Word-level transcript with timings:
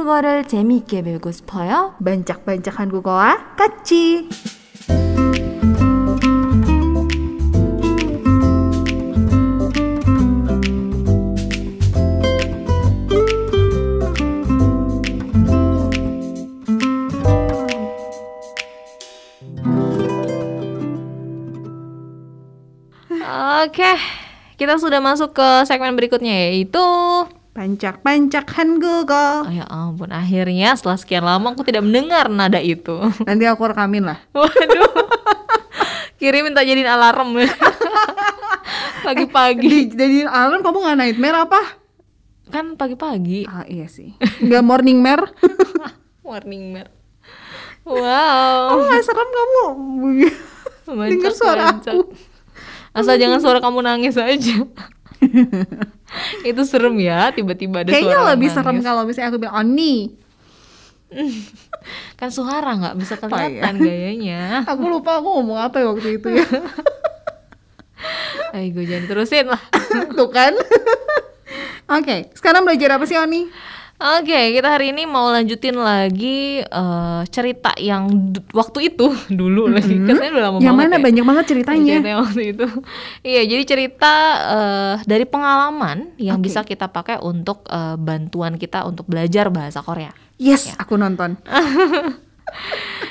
한국어를 0.00 0.44
재미있게 0.48 1.02
배우고 1.02 1.32
싶어요? 1.32 1.94
반짝반짝 2.02 2.80
한국어와 2.80 3.56
같이. 3.56 4.26
Oke, 23.66 23.92
kita 24.56 24.80
sudah 24.80 25.04
masuk 25.04 25.36
ke 25.36 25.68
segmen 25.68 26.00
berikutnya 26.00 26.48
yaitu 26.48 26.80
Pancak, 27.61 28.01
pancak 28.01 28.57
Hangulgo. 28.57 29.45
Oh, 29.45 29.53
ya 29.53 29.69
ampun, 29.69 30.09
akhirnya 30.09 30.73
setelah 30.73 30.97
sekian 30.97 31.21
lama 31.21 31.53
aku 31.53 31.61
tidak 31.61 31.85
mendengar 31.85 32.25
nada 32.25 32.57
itu. 32.57 32.97
Nanti 33.29 33.45
aku 33.45 33.69
rekamin 33.69 34.01
lah. 34.01 34.17
Waduh. 34.33 34.89
Kirimin 36.17 36.57
minta 36.57 36.65
jadiin 36.65 36.89
alarm 36.89 37.37
ya. 37.37 37.45
Pagi-pagi. 39.05 39.69
Eh, 39.69 39.93
jadiin 39.93 40.25
alarm 40.25 40.65
kamu 40.65 40.77
nggak 40.89 40.97
nightmare 41.05 41.37
apa? 41.45 41.61
Kan 42.49 42.81
pagi-pagi. 42.81 43.45
Ah 43.45 43.69
iya 43.69 43.85
sih. 43.85 44.17
Nggak 44.41 44.63
morning 44.65 44.97
mare? 44.97 45.29
morning 46.25 46.73
mare. 46.73 46.89
Wow. 47.85 48.73
Kamu 48.73 48.81
nggak 48.89 49.05
serem 49.05 49.29
kamu? 49.29 49.65
Dengar 51.13 51.33
suara 51.37 51.77
aku. 51.77 52.09
Asal 52.97 53.21
jangan 53.21 53.37
suara 53.37 53.61
kamu 53.61 53.85
nangis 53.85 54.17
aja. 54.17 54.65
itu 56.49 56.61
serem 56.65 56.95
ya, 56.97 57.29
tiba-tiba 57.31 57.85
ada 57.85 57.91
Kayaknya 57.93 58.17
suara 58.17 58.29
lebih 58.33 58.49
nangis. 58.49 58.57
serem 58.57 58.77
kalau 58.81 59.01
misalnya 59.05 59.29
aku 59.31 59.39
bilang 59.39 59.55
Oni. 59.61 59.95
Kan 62.19 62.29
suara 62.31 62.71
nggak 62.77 62.95
bisa 62.97 63.13
Oh, 63.17 63.27
kelihatan 63.27 63.75
gayanya. 63.81 64.61
Aku 64.71 64.85
lupa 64.87 65.17
aku 65.17 65.27
ngomong 65.41 65.59
apa 65.59 65.81
ya 65.81 65.89
waktu 65.91 66.21
itu 66.21 66.27
ya. 66.29 66.45
Ayo 68.53 68.81
jangan 68.85 69.05
terusin 69.09 69.45
lah. 69.49 69.61
Tuh 70.13 70.29
kan. 70.29 70.53
Oke, 71.91 72.29
sekarang 72.37 72.63
belajar 72.63 72.95
apa 72.95 73.05
sih 73.09 73.17
Oni? 73.17 73.49
Oke, 74.01 74.57
kita 74.57 74.65
hari 74.65 74.89
ini 74.97 75.05
mau 75.05 75.29
lanjutin 75.29 75.77
lagi 75.77 76.57
eh, 76.65 77.21
cerita 77.29 77.69
yang 77.77 78.09
waktu 78.49 78.89
itu 78.89 79.13
dulu 79.41 79.69
lagi. 79.69 79.93
Kesannya 79.93 80.33
udah 80.33 80.43
lama 80.49 80.57
Yang 80.57 80.73
banget 80.73 80.89
mana 80.89 80.95
ya. 80.97 81.01
banyak 81.05 81.25
banget 81.29 81.45
ceritanya. 81.45 81.95
Cerita 82.01 82.09
yang 82.09 82.21
waktu 82.25 82.41
itu. 82.57 82.65
Iya, 83.21 83.41
jadi 83.45 83.63
cerita 83.69 84.13
eh, 84.57 84.93
dari 85.05 85.25
pengalaman 85.29 86.17
yang 86.17 86.41
Oke. 86.41 86.49
bisa 86.49 86.65
kita 86.65 86.89
pakai 86.89 87.21
untuk 87.21 87.61
eh, 87.69 87.93
bantuan 88.01 88.57
kita 88.57 88.89
untuk 88.89 89.05
belajar 89.05 89.53
bahasa 89.53 89.85
Korea. 89.85 90.09
Yes, 90.41 90.73
aku 90.81 90.97
nonton. 90.97 91.37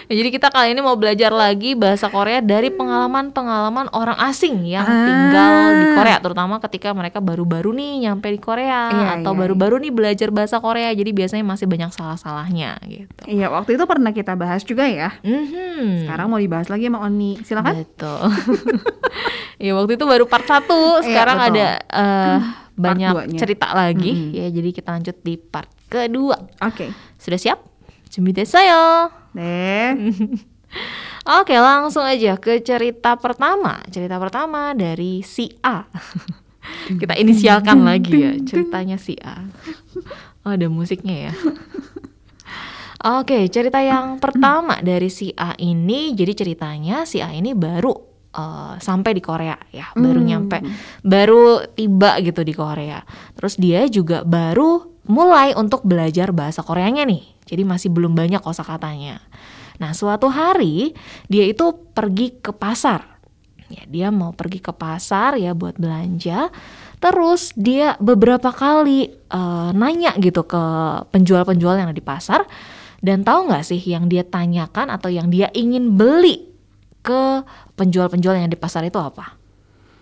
Ya, 0.06 0.14
jadi 0.18 0.28
kita 0.30 0.48
kali 0.48 0.72
ini 0.72 0.80
mau 0.80 0.94
belajar 0.94 1.30
lagi 1.30 1.72
bahasa 1.72 2.06
Korea 2.06 2.38
dari 2.38 2.68
pengalaman-pengalaman 2.68 3.88
orang 3.90 4.18
asing 4.22 4.64
yang 4.64 4.82
Ah. 4.82 5.06
tinggal 5.06 5.52
di 5.72 5.86
Korea, 5.92 6.16
terutama 6.18 6.58
ketika 6.60 6.90
mereka 6.90 7.18
baru-baru 7.18 7.72
nih 7.72 8.04
nyampe 8.04 8.26
di 8.26 8.36
Korea 8.36 8.90
Iya, 8.90 9.06
atau 9.18 9.32
iya, 9.32 9.38
baru-baru 9.38 9.78
nih 9.78 9.90
belajar 9.90 10.28
bahasa 10.28 10.58
Korea. 10.58 10.90
Jadi 10.90 11.10
biasanya 11.10 11.40
masih 11.42 11.64
banyak 11.64 11.88
salah-salahnya 11.90 12.76
gitu. 12.84 13.22
Iya, 13.24 13.48
waktu 13.48 13.74
itu 13.74 13.84
pernah 13.84 14.10
kita 14.10 14.34
bahas 14.34 14.60
juga 14.62 14.84
ya. 14.84 15.14
Mhm. 15.22 16.04
Sekarang 16.04 16.26
mau 16.28 16.36
dibahas 16.36 16.66
lagi 16.66 16.84
sama 16.84 17.00
Oni. 17.02 17.38
Silakan. 17.40 17.74
Betul. 17.78 18.20
ya 19.64 19.72
waktu 19.72 19.92
itu 19.94 20.04
baru 20.04 20.24
part 20.26 20.44
1, 20.44 20.66
sekarang 21.02 21.38
Iya, 21.38 21.46
ada 21.46 21.68
eh, 21.80 22.36
banyak 22.74 23.12
cerita 23.36 23.70
lagi 23.70 24.10
Mhm. 24.10 24.30
ya. 24.32 24.46
Jadi 24.50 24.68
kita 24.72 24.88
lanjut 24.90 25.16
di 25.18 25.34
part 25.36 25.70
kedua. 25.86 26.36
Oke. 26.60 26.90
Sudah 27.16 27.38
siap? 27.38 27.69
준비됐어요. 28.09 29.11
Deh. 29.35 29.91
Oke, 31.25 31.55
langsung 31.57 32.05
aja 32.05 32.37
ke 32.37 32.61
cerita 32.61 33.17
pertama. 33.17 33.81
Cerita 33.89 34.15
pertama 34.21 34.71
dari 34.77 35.25
si 35.25 35.49
A. 35.65 35.83
Kita 36.85 37.13
inisialkan 37.17 37.81
lagi 37.81 38.13
ya 38.13 38.31
ceritanya 38.41 38.97
si 38.97 39.17
A. 39.21 39.41
Oh, 40.45 40.53
ada 40.53 40.69
musiknya 40.69 41.29
ya. 41.29 41.33
Oke, 43.05 43.45
cerita 43.53 43.77
yang 43.85 44.17
pertama 44.17 44.81
dari 44.81 45.13
si 45.13 45.29
A 45.37 45.53
ini, 45.61 46.13
jadi 46.17 46.33
ceritanya 46.33 47.05
si 47.05 47.21
A 47.21 47.29
ini 47.29 47.53
baru 47.53 47.93
eh, 48.33 48.73
sampai 48.81 49.13
di 49.13 49.21
Korea 49.21 49.53
ya, 49.69 49.93
baru 49.93 50.19
Hmm. 50.21 50.29
nyampe, 50.29 50.57
baru 51.05 51.69
tiba 51.69 52.17
gitu 52.21 52.41
di 52.41 52.53
Korea. 52.57 53.01
Terus 53.37 53.61
dia 53.61 53.85
juga 53.85 54.25
baru 54.25 54.88
mulai 55.08 55.56
untuk 55.56 55.86
belajar 55.86 56.34
bahasa 56.34 56.60
Koreanya 56.60 57.06
nih, 57.06 57.24
jadi 57.48 57.62
masih 57.64 57.88
belum 57.92 58.12
banyak 58.12 58.40
kosakatanya. 58.40 59.22
Nah, 59.80 59.96
suatu 59.96 60.28
hari 60.28 60.92
dia 61.26 61.48
itu 61.48 61.72
pergi 61.96 62.36
ke 62.36 62.52
pasar. 62.52 63.18
Ya, 63.70 63.86
dia 63.86 64.08
mau 64.10 64.34
pergi 64.34 64.60
ke 64.60 64.74
pasar 64.74 65.40
ya 65.40 65.56
buat 65.56 65.80
belanja. 65.80 66.52
Terus 67.00 67.56
dia 67.56 67.96
beberapa 67.96 68.52
kali 68.52 69.08
eh, 69.08 69.70
nanya 69.72 70.12
gitu 70.20 70.44
ke 70.44 70.62
penjual-penjual 71.08 71.80
yang 71.80 71.88
ada 71.88 71.96
di 71.96 72.04
pasar. 72.04 72.44
Dan 73.00 73.24
tahu 73.24 73.48
nggak 73.48 73.64
sih 73.64 73.80
yang 73.80 74.12
dia 74.12 74.20
tanyakan 74.20 74.92
atau 74.92 75.08
yang 75.08 75.32
dia 75.32 75.48
ingin 75.56 75.96
beli 75.96 76.52
ke 77.00 77.40
penjual-penjual 77.80 78.36
yang 78.36 78.52
di 78.52 78.60
pasar 78.60 78.84
itu 78.84 79.00
apa? 79.00 79.40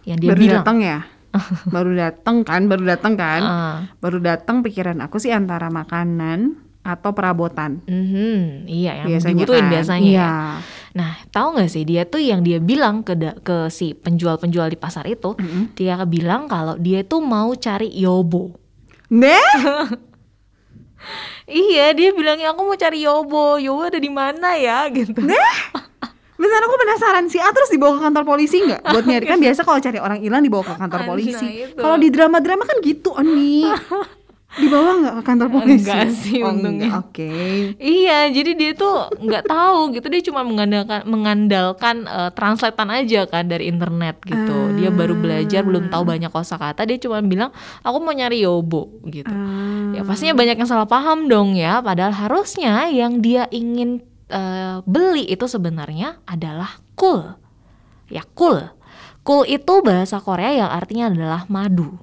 Yang 0.02 0.18
dia 0.18 0.30
baru 0.34 0.40
bilang. 0.42 0.56
datang 0.66 0.78
ya. 0.82 0.98
baru 1.74 1.92
datang 1.92 2.42
kan, 2.42 2.66
baru 2.66 2.84
datang 2.86 3.14
kan. 3.14 3.42
Ah, 3.42 3.76
Baru 3.98 4.18
datang 4.18 4.60
pikiran 4.60 4.98
aku 4.98 5.16
sih 5.16 5.30
antara 5.30 5.68
makanan 5.68 6.56
atau 6.80 7.12
perabotan. 7.12 7.84
mhm, 7.84 8.64
iya 8.64 8.96
yang 8.98 9.08
biasanya 9.10 9.34
dibutuhin 9.36 9.60
kan. 9.62 9.72
biasanya. 9.72 10.08
Iya. 10.08 10.18
ya. 10.18 10.32
Nah, 10.90 11.12
tahu 11.28 11.46
nggak 11.54 11.68
sih 11.68 11.84
dia 11.84 12.02
tuh 12.02 12.18
yang 12.18 12.40
dia 12.40 12.56
bilang 12.58 13.02
ke 13.02 13.12
da- 13.12 13.36
ke 13.36 13.68
si 13.68 13.92
penjual-penjual 13.92 14.66
di 14.66 14.74
pasar 14.74 15.04
itu, 15.04 15.36
Mm-mm. 15.36 15.74
dia 15.74 16.00
bilang 16.02 16.46
kalau 16.46 16.74
dia 16.74 17.02
tuh 17.02 17.20
mau 17.20 17.52
cari 17.54 17.92
yobo. 17.92 18.56
Nah, 19.10 19.36
Iya, 21.46 21.94
dia 21.94 22.10
bilangnya 22.10 22.52
aku 22.52 22.60
mau 22.62 22.76
cari 22.76 23.00
yobo. 23.00 23.56
Yobo 23.56 23.80
ada 23.82 23.96
di 23.96 24.10
mana 24.10 24.52
ya 24.54 24.84
gitu. 24.90 25.16
bentar 26.38 26.60
aku 26.62 26.74
penasaran 26.78 27.24
sih. 27.26 27.42
Ah 27.42 27.50
terus 27.50 27.68
dibawa 27.68 27.98
ke 27.98 28.02
kantor 28.06 28.24
polisi 28.24 28.56
nggak? 28.62 28.80
Buat 28.86 29.04
nyari 29.04 29.24
kan 29.26 29.38
biasa 29.44 29.60
kalau 29.66 29.78
cari 29.82 29.98
orang 29.98 30.18
hilang 30.22 30.42
dibawa 30.46 30.62
ke 30.62 30.74
kantor 30.78 31.00
polisi. 31.04 31.46
Kalau 31.74 31.96
di 31.98 32.08
drama-drama 32.08 32.62
kan 32.64 32.78
gitu, 32.80 33.10
Oni. 33.12 33.66
Dibawa 34.48 34.90
nggak 34.96 35.14
ke 35.20 35.22
kantor 35.28 35.48
polisi? 35.52 35.84
Enggak 35.86 36.08
sih, 36.18 36.40
Oh, 36.40 36.50
untungnya. 36.56 37.04
Oke. 37.04 37.30
Iya, 37.76 38.32
jadi 38.32 38.56
dia 38.56 38.72
tuh 38.72 39.12
nggak 39.20 39.44
tahu 39.44 39.92
gitu. 39.92 40.08
Dia 40.08 40.22
cuma 40.24 40.40
mengandalkan 40.40 41.04
mengandalkan 41.04 41.96
eh, 42.08 42.30
translatean 42.32 42.88
aja 42.88 43.28
kan 43.28 43.44
dari 43.44 43.68
internet 43.68 44.18
gitu. 44.24 44.72
Dia 44.80 44.88
baru 44.88 45.14
belajar, 45.14 45.62
belum 45.62 45.92
tahu 45.92 46.02
banyak 46.08 46.32
kosakata. 46.32 46.88
Dia 46.88 46.96
cuma 46.96 47.20
bilang, 47.20 47.52
aku 47.84 48.00
mau 48.00 48.16
nyari 48.16 48.40
yobo 48.40 48.88
gitu. 49.04 49.28
Ah. 49.28 49.92
Ya 49.92 50.02
pastinya 50.02 50.32
banyak 50.32 50.56
yang 50.56 50.66
salah 50.66 50.88
paham 50.88 51.28
dong 51.28 51.52
ya. 51.52 51.84
Padahal 51.84 52.16
harusnya 52.16 52.88
yang 52.88 53.20
dia 53.20 53.52
ingin 53.52 54.00
eh, 54.28 54.76
beli 54.84 55.24
itu 55.28 55.44
sebenarnya 55.48 56.20
adalah 56.24 56.80
cool. 56.96 57.36
Ya 58.08 58.24
cool. 58.36 58.64
Cool 59.24 59.44
itu 59.44 59.84
bahasa 59.84 60.16
Korea 60.20 60.64
yang 60.64 60.70
artinya 60.72 61.12
adalah 61.12 61.44
madu. 61.52 62.00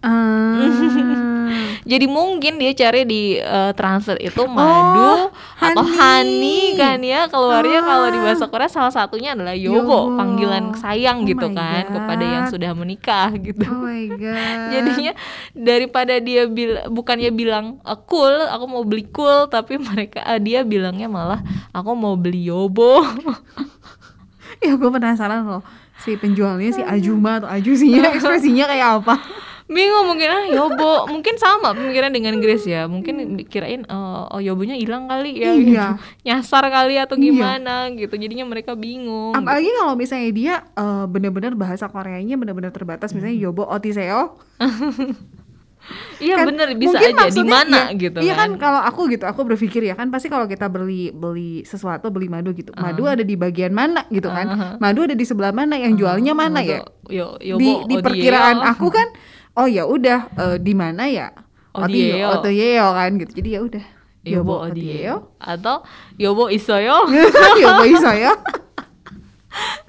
Ah. 0.00 0.62
Jadi 1.88 2.04
mungkin 2.04 2.60
dia 2.60 2.70
cari 2.70 3.02
di 3.02 3.22
eh, 3.34 3.72
translate 3.72 4.20
itu 4.20 4.44
madu 4.44 5.32
atau 5.56 5.80
honey. 5.80 5.96
honey 5.96 6.62
kan 6.76 7.00
ya 7.00 7.24
keluarnya 7.26 7.80
kalau 7.80 8.06
di 8.06 8.18
Ah. 8.18 8.22
bahasa 8.22 8.44
Korea 8.44 8.68
salah 8.68 8.92
satunya 8.92 9.32
adalah 9.32 9.56
yobo, 9.56 9.80
Yobo. 9.80 10.00
panggilan 10.14 10.76
sayang 10.76 11.24
Oh 11.24 11.26
gitu 11.26 11.48
kan 11.50 11.88
kepada 11.88 12.20
yang 12.20 12.44
God. 12.44 12.52
sudah 12.52 12.70
menikah 12.72 13.32
gitu. 13.34 13.64
Oh 13.64 13.82
my 13.82 14.04
god. 14.20 14.68
Jadinya 14.70 15.12
daripada 15.50 16.20
dia 16.20 16.44
bil 16.44 16.84
bukannya 16.86 17.32
bilang 17.32 17.80
"Eh, 17.80 17.98
cool, 18.04 18.36
aku 18.44 18.64
mau 18.68 18.84
beli 18.84 19.08
cool, 19.08 19.48
tapi 19.48 19.80
mereka 19.80 20.20
eh, 20.26 20.38
dia 20.38 20.60
bilangnya 20.62 21.08
malah 21.08 21.40
aku 21.72 21.90
mau 21.92 22.12
beli 22.14 22.44
yobo. 22.44 23.00
ya 24.60 24.74
gue 24.74 24.90
penasaran 24.90 25.46
loh 25.46 25.62
si 25.96 26.14
penjualnya 26.14 26.70
si 26.70 26.78
Ajuma 26.80 27.38
atau 27.38 27.48
Ajusinya 27.48 28.12
ekspresinya 28.12 28.68
kayak 28.68 28.88
apa? 29.02 29.14
Bingung 29.68 30.04
mungkin 30.06 30.26
ah 30.26 30.44
yobo, 30.44 31.04
mungkin 31.06 31.36
sama 31.36 31.70
pemikiran 31.70 32.08
dengan 32.08 32.36
Grace 32.38 32.64
ya. 32.64 32.84
Mungkin 32.84 33.14
kirain 33.44 33.84
eh, 33.84 33.94
oh 34.26 34.38
yobonya 34.38 34.74
hilang 34.74 35.04
kali 35.06 35.36
ya 35.36 35.52
Iya. 35.52 35.60
gitu. 35.60 35.84
Nyasar 36.24 36.64
kali 36.66 36.96
atau 36.96 37.14
Iya. 37.14 37.24
gimana 37.26 37.74
gitu. 37.92 38.14
Jadinya 38.14 38.44
mereka 38.44 38.72
bingung. 38.72 39.30
gitu. 39.30 39.38
Apalagi 39.38 39.68
kalau 39.70 39.92
misalnya 39.94 40.30
dia 40.30 40.54
eh, 40.72 41.04
bener-bener 41.06 41.52
bahasa 41.52 41.84
Koreanya 41.86 42.34
bener-bener 42.34 42.70
terbatas 42.70 43.12
misalnya 43.12 43.36
Yobo 43.38 43.62
Otiseo 43.62 44.40
Iya 46.18 46.36
kan 46.36 46.46
bener 46.48 46.68
bisa 46.74 46.98
aja 46.98 47.30
di 47.30 47.40
mana 47.40 47.88
ya- 47.88 47.96
gitu 47.96 48.18
iya 48.20 48.34
kan 48.34 48.52
kan. 48.52 48.60
kalau 48.60 48.80
aku 48.82 49.08
gitu 49.08 49.24
aku 49.24 49.40
berpikir 49.46 49.80
ya 49.80 49.94
kan 49.94 50.10
pasti 50.10 50.26
kalau 50.26 50.44
kita 50.44 50.66
beli 50.66 51.08
beli 51.08 51.62
sesuatu 51.62 52.10
beli 52.10 52.28
madu 52.28 52.52
gitu 52.52 52.74
madu 52.74 53.06
ada 53.06 53.22
di 53.22 53.32
bagian 53.34 53.70
mana 53.70 54.04
gitu 54.08 54.28
kan 54.28 54.46
Uh-huh. 54.48 54.72
madu 54.76 55.00
ada 55.02 55.12
di 55.12 55.22
sebelah 55.22 55.48
mana 55.50 55.76
yang 55.76 55.94
jualnya 55.94 56.34
mana 56.34 56.60
ya 56.60 56.84
Yo, 57.06 57.38
di 57.38 57.48
yobo, 57.48 57.62
di 57.86 57.94
Odieo. 57.94 58.04
perkiraan 58.04 58.58
aku 58.66 58.90
kan 58.90 59.08
oh 59.58 59.66
ya 59.66 59.82
udah 59.84 60.30
eh, 60.38 60.56
di 60.62 60.72
mana 60.72 61.10
ya 61.10 61.34
Odieo. 61.74 62.40
Odieo 62.40 62.86
kan 62.94 63.10
gitu 63.18 63.32
jadi 63.42 63.50
ya 63.58 63.60
udah 63.66 63.84
Yobo 64.26 64.54
Yobo 64.54 64.54
Odieo 64.70 65.16
atau 65.38 65.86
Yobo 66.18 66.44
Isoyo. 66.50 67.06
Yobo 67.62 67.82
Isoyo. 67.86 68.32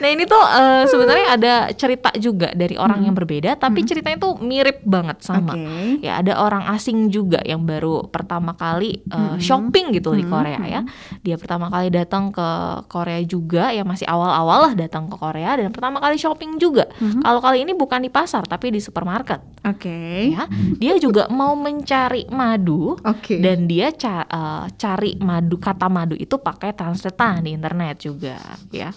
Nah 0.00 0.08
ini 0.08 0.24
tuh 0.24 0.40
eh, 0.40 0.84
sebenarnya 0.86 1.26
ada 1.30 1.54
cerita 1.72 2.10
juga 2.16 2.50
dari 2.52 2.74
orang 2.74 3.02
yang 3.02 3.14
berbeda, 3.14 3.56
tapi 3.56 3.82
ceritanya 3.82 4.18
tuh 4.18 4.38
mirip 4.40 4.80
banget 4.82 5.20
sama. 5.20 5.54
Oke. 5.54 6.00
Ya 6.00 6.18
ada 6.18 6.38
orang 6.38 6.64
asing 6.70 7.08
juga 7.08 7.40
yang 7.42 7.62
baru 7.62 8.06
pertama 8.06 8.52
kali 8.52 9.00
eh, 9.02 9.36
shopping 9.38 9.92
gitu 9.92 10.12
di 10.12 10.24
Korea 10.24 10.60
ya. 10.62 10.80
Dia 11.20 11.36
pertama 11.36 11.68
kali 11.68 11.88
datang 11.88 12.30
ke 12.30 12.48
Korea 12.86 13.20
juga, 13.22 13.70
ya 13.70 13.82
masih 13.82 14.06
awal-awal 14.06 14.70
lah 14.70 14.72
datang 14.74 15.06
ke 15.06 15.16
Korea 15.16 15.56
dan 15.56 15.70
pertama 15.70 15.98
kali 15.98 16.16
shopping 16.16 16.56
juga. 16.56 16.88
Kalau 16.98 17.40
kali 17.40 17.62
ini 17.62 17.72
bukan 17.72 18.00
di 18.00 18.10
pasar 18.10 18.44
tapi 18.44 18.70
di 18.70 18.80
supermarket. 18.80 19.40
Oke. 19.64 20.32
Ya, 20.32 20.48
dia 20.76 20.94
juga 20.96 21.28
mau 21.28 21.52
mencari 21.52 22.24
madu 22.32 22.96
Oke. 23.04 23.36
dan 23.38 23.68
dia 23.68 23.92
ca- 23.92 24.24
eh, 24.24 24.64
cari 24.74 25.20
madu 25.20 25.60
kata 25.60 25.86
madu 25.92 26.16
itu 26.16 26.40
pakai 26.40 26.72
translatean 26.72 27.44
di 27.44 27.52
internet 27.52 28.00
juga 28.00 28.36
ya 28.72 28.88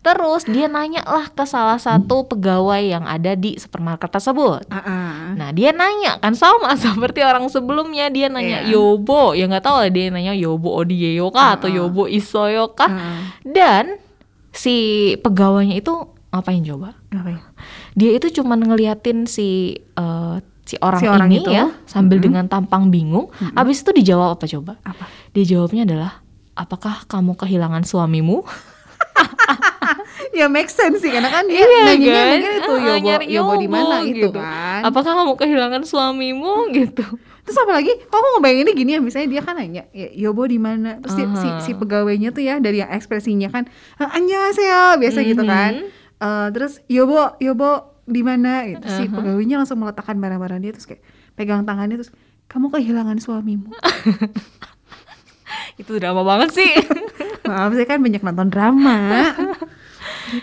terus 0.00 0.42
dia 0.44 0.64
nanya 0.64 1.04
lah 1.04 1.28
ke 1.28 1.44
salah 1.44 1.76
satu 1.76 2.24
pegawai 2.24 2.80
yang 2.80 3.04
ada 3.04 3.34
di 3.34 3.54
supermarket 3.54 4.08
tersebut 4.08 4.64
Ah, 4.66 4.80
ah. 4.80 5.12
nah 5.34 5.50
dia 5.50 5.70
nanya 5.70 6.16
kan 6.16 6.32
sama 6.32 6.72
seperti 6.80 7.20
orang 7.20 7.46
sebelumnya 7.46 8.08
dia 8.08 8.26
nanya 8.26 8.64
Iya. 8.64 8.72
Yobo 8.72 9.32
ya 9.32 9.44
nggak 9.44 9.60
tahu 9.60 9.76
lah 9.78 9.90
dia 9.90 10.08
nanya 10.08 10.32
Yobo 10.32 10.72
Odieo 10.74 11.28
kah 11.28 11.54
atau 11.54 11.68
Ah, 11.68 11.72
ah. 11.72 11.78
Yobo 11.78 12.04
Isoyo 12.06 12.72
kah 12.72 12.88
Ah. 12.88 13.20
dan 13.42 14.00
si 14.50 14.74
pegawainya 15.18 15.76
itu 15.76 15.92
ngapain 16.30 16.64
coba 16.64 16.96
Ngapain? 17.08 17.38
dia 17.92 18.10
itu 18.12 18.32
cuma 18.32 18.54
ngeliatin 18.54 19.26
si 19.26 19.76
eh, 19.76 20.36
si 20.64 20.78
orang, 20.78 21.00
Si 21.00 21.06
orang 21.06 21.28
ini 21.28 21.42
itu. 21.42 21.50
ya 21.50 21.66
sambil 21.84 22.16
Mm-mm. 22.16 22.26
dengan 22.30 22.44
tampang 22.46 22.88
bingung. 22.88 23.26
Abis 23.52 23.82
itu 23.82 23.90
dijawab 23.90 24.38
apa 24.38 24.46
coba? 24.46 24.78
Apa? 24.80 25.02
Dia 25.34 25.44
jawabnya 25.44 25.82
adalah 25.82 26.22
apakah 26.54 27.02
kamu 27.04 27.34
kehilangan 27.34 27.82
suamimu? 27.82 28.46
Ya 30.30 30.46
make 30.46 30.68
sense 30.68 30.98
sih 30.98 31.10
karena 31.10 31.26
kan 31.26 31.42
dia 31.44 31.58
Iya 31.58 31.78
nanyanya 31.84 32.06
kan? 32.14 32.28
mungkin 32.30 32.52
itu 32.54 32.70
Ah, 32.70 32.78
Yobo, 32.78 33.10
Yobo 33.26 33.52
di 33.56 33.66
mana 33.66 33.94
gitu 34.02 34.14
gitu. 34.16 34.28
kan. 34.32 34.80
Apakah 34.84 35.12
kamu 35.16 35.34
kehilangan 35.34 35.82
suamimu 35.82 36.70
gitu? 36.70 37.02
Terus 37.40 37.56
apa 37.58 37.72
lagi? 37.72 37.90
Kok 38.00 38.14
aku 38.14 38.28
ngebayanginnya 38.36 38.72
gini 38.72 38.90
ya, 38.92 39.00
misalnya 39.00 39.28
dia 39.28 39.42
kan 39.42 39.54
nanya, 39.54 39.90
ya, 39.90 40.06
Yobo 40.12 40.44
di 40.44 40.56
mana? 40.56 41.00
Terus 41.00 41.14
dia- 41.14 41.34
si, 41.34 41.48
Aha. 41.48 41.60
si 41.60 41.70
pegawainya 41.72 42.30
tuh 42.30 42.40
ya 42.40 42.56
dari 42.56 42.78
yang 42.78 42.90
ekspresinya 42.90 43.48
kan, 43.48 43.66
annyeonghaseyo 43.98 44.98
biasa 44.98 45.18
gitu 45.24 45.42
kan. 45.42 45.72
Mhm. 45.76 45.86
Eh, 46.20 46.48
terus 46.52 46.78
Yobo, 46.86 47.34
Yobo 47.36 47.70
di 48.04 48.22
mana? 48.22 48.66
Gitu. 48.66 48.86
Si 48.86 49.02
Aha. 49.02 49.12
pegawainya 49.12 49.56
langsung 49.56 49.78
meletakkan 49.78 50.14
barang-barang 50.14 50.60
dia 50.60 50.70
terus 50.70 50.86
kayak 50.86 51.02
pegang 51.32 51.64
tangannya 51.64 51.98
terus 51.98 52.14
kamu 52.46 52.70
kehilangan 52.70 53.18
suamimu. 53.18 53.74
Itu 55.76 55.96
drama 55.96 56.22
banget 56.22 56.54
sih. 56.54 56.70
Maaf 57.48 57.72
saya 57.72 57.82
kan 57.84 57.98
banyak 57.98 58.20
nonton 58.20 58.46
drama. 58.46 58.96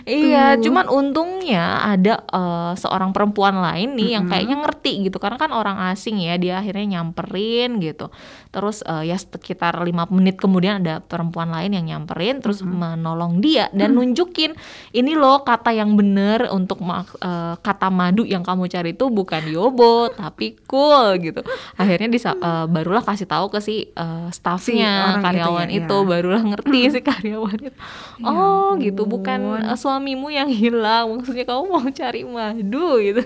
Iya, 0.04 0.56
cuman 0.60 0.86
untungnya 0.86 1.64
ada 1.82 2.24
eh, 2.24 2.72
seorang 2.74 3.10
perempuan 3.10 3.56
lain 3.56 3.94
nih 3.94 4.08
yang 4.14 4.24
kayaknya 4.26 4.56
ngerti 4.60 4.92
gitu 5.04 5.16
karena 5.16 5.36
kan 5.36 5.50
orang 5.50 5.78
asing 5.90 6.18
ya 6.18 6.36
dia 6.36 6.60
akhirnya 6.60 6.98
nyamperin 6.98 7.80
gitu. 7.80 8.12
Terus 8.48 8.80
eh, 8.82 9.08
ya 9.08 9.16
sekitar 9.16 9.80
lima 9.80 10.04
menit 10.08 10.36
kemudian 10.36 10.80
ada 10.80 11.00
perempuan 11.00 11.48
lain 11.48 11.72
yang 11.72 11.84
nyamperin 11.86 12.40
terus 12.40 12.60
menolong 12.60 13.40
dia 13.40 13.68
dan 13.70 13.94
nunjukin 13.94 14.52
ini 14.90 15.12
loh 15.12 15.42
kata 15.42 15.72
yang 15.72 15.94
bener 15.94 16.48
untuk 16.48 16.80
eh, 16.82 17.54
kata 17.56 17.88
madu 17.88 18.24
yang 18.24 18.44
kamu 18.44 18.68
cari 18.68 18.92
itu 18.92 19.08
bukan 19.08 19.44
yobo 19.46 20.08
tapi 20.10 20.56
cool 20.66 21.16
gitu. 21.18 21.40
Akhirnya 21.74 22.08
disa- 22.08 22.36
eh, 22.36 22.66
barulah 22.66 23.00
kasih 23.00 23.24
tahu 23.24 23.48
ke 23.48 23.60
si 23.60 23.88
eh, 23.88 24.28
staffnya 24.30 24.90
orang 25.08 25.20
itu 25.20 25.26
karyawan 25.28 25.68
ya, 25.68 25.76
itu, 25.84 25.96
barulah 26.04 26.42
ngerti 26.44 26.80
si 26.94 27.00
karyawan 27.00 27.58
itu. 27.58 27.78
Ya 28.18 28.26
Oh 28.28 28.76
gitu 28.76 29.02
bukan. 29.04 29.40
Suamimu 29.78 30.28
yang 30.34 30.50
hilang. 30.50 31.22
Maksudnya 31.22 31.46
kamu 31.46 31.62
mau 31.70 31.86
cari 31.94 32.26
madu 32.26 32.98
gitu. 32.98 33.22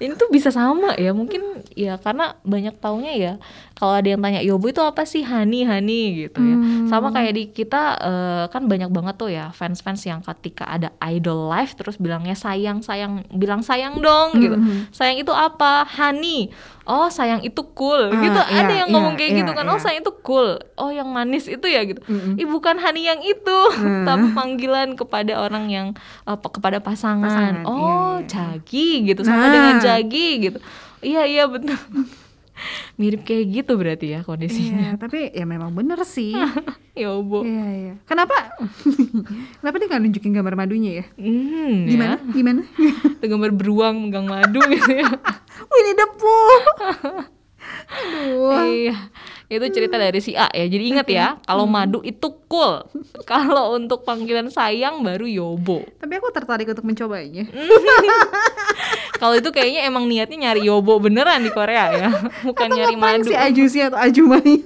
Ini 0.00 0.16
tuh 0.16 0.32
bisa 0.32 0.48
sama 0.48 0.96
ya. 0.96 1.12
Mungkin 1.12 1.62
ya 1.76 2.00
karena 2.00 2.34
banyak 2.42 2.80
taunya 2.80 3.12
ya 3.14 3.32
kalau 3.76 3.96
ada 3.96 4.08
yang 4.08 4.20
tanya 4.20 4.40
Yobo 4.40 4.72
itu 4.72 4.80
apa 4.80 5.04
sih? 5.04 5.20
Hani 5.20 5.68
Hani 5.68 6.26
gitu 6.26 6.40
ya. 6.40 6.56
Hmm. 6.56 6.88
sama 6.88 7.12
kayak 7.12 7.32
di 7.36 7.44
kita 7.52 7.96
eh, 8.00 8.44
kan 8.48 8.64
banyak 8.64 8.88
banget 8.88 9.14
tuh 9.20 9.30
ya 9.30 9.52
fans-fans 9.52 10.04
yang 10.08 10.24
ketika 10.24 10.64
ada 10.66 10.90
idol 11.12 11.52
live 11.52 11.72
terus 11.76 12.00
bilangnya 12.00 12.36
sayang 12.36 12.80
sayang 12.80 13.24
bilang 13.32 13.60
sayang 13.60 14.00
dong 14.00 14.40
gitu. 14.40 14.56
Mhm. 14.56 14.92
sayang 14.92 15.20
itu 15.20 15.32
apa? 15.32 15.84
Hani 15.84 16.48
oh 16.90 17.06
sayang 17.08 17.38
itu 17.40 17.62
cool 17.70 18.10
Ah, 18.10 18.18
gitu 18.18 18.40
iya, 18.44 18.60
ada 18.60 18.72
yang 18.74 18.88
ngomong 18.90 19.14
iya, 19.14 19.18
kayak 19.20 19.30
iya, 19.30 19.38
gitu 19.38 19.52
kan 19.52 19.64
oh 19.64 19.72
iya. 19.72 19.80
sayang 19.80 20.00
itu 20.00 20.12
cool 20.20 20.48
oh 20.74 20.90
yang 20.90 21.06
manis 21.06 21.46
itu 21.46 21.62
ya 21.64 21.86
gitu 21.86 22.02
Mm-mm. 22.02 22.34
Ih 22.34 22.46
bukan 22.46 22.76
Hani 22.76 23.06
yang 23.06 23.20
itu, 23.20 23.58
Hmm. 23.70 24.02
tapi 24.08 24.26
panggilan 24.32 24.88
kepada 24.92 25.38
orang 25.38 25.68
yang 25.68 25.86
pe- 26.24 26.50
kepada 26.50 26.80
pasangan. 26.80 27.22
Pasangan, 27.22 27.54
oh, 27.62 27.70
iya, 27.70 27.94
iya. 28.16 28.26
Jagi 28.26 28.88
gitu, 29.04 29.22
sama 29.22 29.46
Nah. 29.46 29.52
dengan 29.52 29.76
Jagi 29.78 30.28
gitu. 30.40 30.58
Iya 31.00 31.22
iya 31.24 31.44
betul. 31.46 31.78
Mirip 32.96 33.24
kayak 33.24 33.44
gitu 33.48 33.72
berarti 33.76 34.12
ya 34.12 34.20
kondisinya. 34.22 34.94
Iya, 34.94 35.00
tapi 35.00 35.32
ya 35.32 35.44
memang 35.48 35.72
bener 35.72 36.00
sih. 36.04 36.36
ya 37.00 37.08
bu. 37.16 37.44
Iya, 37.44 37.66
iya. 37.72 37.94
Kenapa? 38.04 38.36
Kenapa 39.60 39.74
dia 39.80 39.86
nggak 39.88 40.02
nunjukin 40.04 40.32
gambar 40.36 40.54
madunya 40.56 40.92
ya? 41.00 41.04
Hmm, 41.16 41.88
Gimana? 41.88 42.16
ya. 42.20 42.32
Gimana? 42.32 42.62
Itu 43.20 43.24
gambar 43.32 43.50
beruang 43.56 43.96
megang 44.08 44.26
madu 44.28 44.60
gitu 44.68 44.90
ya. 44.92 45.08
Winnie 45.70 45.96
the 45.96 46.06
Pooh. 46.16 46.60
Aduh. 47.90 48.64
Iya. 48.66 48.96
Itu 49.50 49.66
cerita 49.68 49.98
dari 49.98 50.22
si 50.22 50.32
A 50.32 50.46
ya. 50.48 50.62
Jadi 50.64 50.84
ingat 50.86 51.06
ya, 51.10 51.26
kalau 51.42 51.66
Hmm. 51.66 51.74
madu 51.74 51.98
itu 52.00 52.22
cool. 52.46 52.86
kalau 53.30 53.74
untuk 53.74 54.06
panggilan 54.06 54.46
sayang 54.46 55.02
baru 55.02 55.26
Yobo. 55.26 55.82
Tapi 55.98 56.12
aku 56.16 56.30
tertarik 56.30 56.70
untuk 56.70 56.86
mencobanya. 56.86 57.44
Kalau 59.20 59.36
itu 59.36 59.52
kayaknya 59.52 59.84
emang 59.84 60.08
niatnya 60.08 60.48
nyari 60.48 60.64
Yobo 60.64 60.96
beneran 60.96 61.44
di 61.44 61.52
Korea 61.52 61.92
ya, 61.92 62.08
bukan 62.48 62.68
nyari 62.72 62.96
Ngapain 62.96 63.20
madu. 63.20 63.28
si 63.28 63.36
Ajusi 63.36 63.84
atau 63.84 64.00
Ajumanya? 64.00 64.64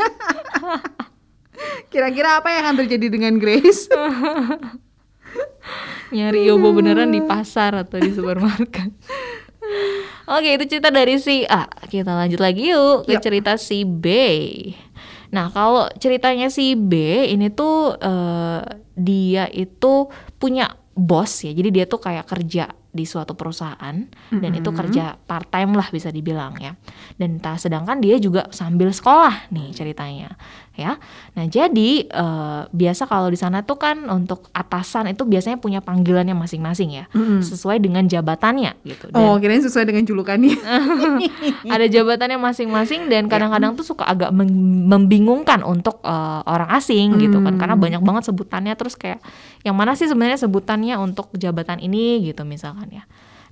Kira-kira 1.91 2.39
apa 2.39 2.55
yang 2.55 2.61
akan 2.63 2.77
terjadi 2.85 3.07
dengan 3.11 3.35
Grace? 3.43 3.91
nyari 6.11 6.47
Yobo 6.47 6.71
beneran 6.71 7.11
di 7.11 7.19
pasar 7.19 7.75
atau 7.75 7.99
di 7.99 8.15
supermarket. 8.15 8.95
Oke, 10.25 10.57
itu 10.57 10.65
cerita 10.77 10.89
dari 10.89 11.21
si 11.21 11.45
A. 11.45 11.69
Kita 11.69 12.17
lanjut 12.17 12.41
lagi 12.41 12.73
yuk 12.73 13.05
ke 13.05 13.21
Yuk. 13.21 13.23
cerita 13.23 13.61
si 13.61 13.85
B. 13.85 14.07
Nah, 15.35 15.51
kalau 15.51 15.91
ceritanya 16.01 16.49
si 16.49 16.79
B 16.79 17.27
ini 17.29 17.51
tuh 17.53 17.99
eh, 17.99 18.61
dia 18.95 19.45
itu 19.53 20.09
punya 20.41 20.73
bos 20.95 21.43
ya. 21.45 21.53
Jadi 21.53 21.69
dia 21.75 21.85
tuh 21.85 22.01
kayak 22.01 22.25
kerja 22.31 22.71
di 22.95 23.03
suatu 23.03 23.35
perusahaan 23.35 24.07
dan 24.31 24.51
itu 24.55 24.71
kerja 24.71 25.19
part 25.19 25.51
time 25.51 25.75
lah 25.75 25.91
bisa 25.91 26.15
dibilang 26.15 26.55
ya. 26.63 26.79
Dan 27.19 27.43
ta 27.43 27.59
sedangkan 27.59 27.99
dia 27.99 28.23
juga 28.23 28.47
sambil 28.55 28.95
sekolah 28.95 29.51
nih 29.51 29.75
ceritanya 29.75 30.39
ya. 30.75 30.99
Nah, 31.33 31.45
jadi 31.45 31.91
eh, 32.05 32.61
biasa 32.67 33.05
kalau 33.05 33.27
di 33.27 33.37
sana 33.37 33.61
tuh 33.61 33.75
kan 33.77 34.07
untuk 34.07 34.51
atasan 34.51 35.09
itu 35.09 35.23
biasanya 35.23 35.57
punya 35.57 35.79
panggilannya 35.79 36.33
masing-masing 36.33 36.91
ya. 36.95 37.05
Sesuai 37.41 37.79
dengan 37.79 38.05
jabatannya 38.05 38.75
gitu. 38.83 39.09
Dan 39.09 39.19
Oh, 39.21 39.39
kirain 39.39 39.61
sesuai 39.61 39.85
dengan 39.85 40.03
julukannya. 40.03 40.55
ada 41.75 41.87
jabatannya 41.87 42.37
masing-masing 42.37 43.07
dan 43.07 43.27
kadang-kadang 43.27 43.75
tuh 43.75 43.85
suka 43.85 44.05
agak 44.05 44.31
mem- 44.31 44.51
membingungkan 44.87 45.63
untuk 45.63 45.99
eh, 46.01 46.41
orang 46.45 46.71
asing 46.73 47.17
gitu 47.19 47.39
kan 47.41 47.55
karena 47.57 47.75
banyak 47.75 48.03
banget 48.03 48.27
sebutannya 48.27 48.75
terus 48.75 48.95
kayak 48.95 49.23
yang 49.63 49.73
mana 49.73 49.95
sih 49.95 50.05
sebenarnya 50.05 50.37
sebutannya 50.39 50.95
untuk 50.97 51.33
jabatan 51.35 51.79
ini 51.79 52.21
gitu 52.23 52.43
misalkan 52.43 52.91
ya. 52.91 53.05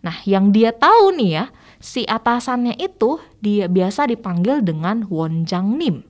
Nah, 0.03 0.19
yang 0.25 0.51
dia 0.51 0.75
tahu 0.75 1.15
nih 1.15 1.31
ya, 1.33 1.45
si 1.79 2.03
atasannya 2.03 2.75
itu 2.75 3.23
dia 3.39 3.71
biasa 3.71 4.11
dipanggil 4.11 4.59
dengan 4.59 5.07
Wonjang 5.07 5.79
Nim. 5.79 6.03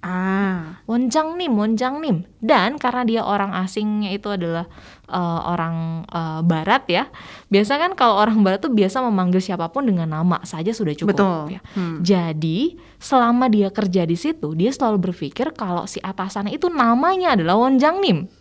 Ah, 0.00 0.80
Wonjang 0.88 1.36
Nim, 1.36 1.52
Wonjang 1.52 2.00
Nim. 2.00 2.24
Dan 2.40 2.80
karena 2.80 3.04
dia 3.04 3.20
orang 3.20 3.52
asingnya 3.52 4.16
itu 4.16 4.32
adalah 4.32 4.64
eh, 5.12 5.40
orang 5.44 6.08
eh, 6.08 6.40
barat 6.40 6.88
ya. 6.88 7.04
Biasa 7.52 7.76
kan 7.76 7.92
kalau 7.92 8.16
orang 8.16 8.40
barat 8.40 8.64
tuh 8.64 8.72
biasa 8.72 9.04
memanggil 9.04 9.44
siapa 9.44 9.68
pun 9.68 9.84
dengan 9.84 10.08
nama 10.08 10.40
saja 10.48 10.72
sudah 10.72 10.96
cukup 10.96 11.12
betul. 11.12 11.40
ya. 11.52 11.60
Hmm. 11.76 12.00
Jadi 12.00 12.80
selama 12.96 13.52
dia 13.52 13.68
kerja 13.68 14.08
di 14.08 14.16
situ, 14.16 14.56
dia 14.56 14.72
selalu 14.72 15.12
berpikir 15.12 15.52
kalau 15.52 15.84
si 15.84 16.00
atasannya 16.00 16.56
itu 16.56 16.72
namanya 16.72 17.36
adalah 17.36 17.60
Wonjang 17.60 18.00
Nim. 18.00 18.39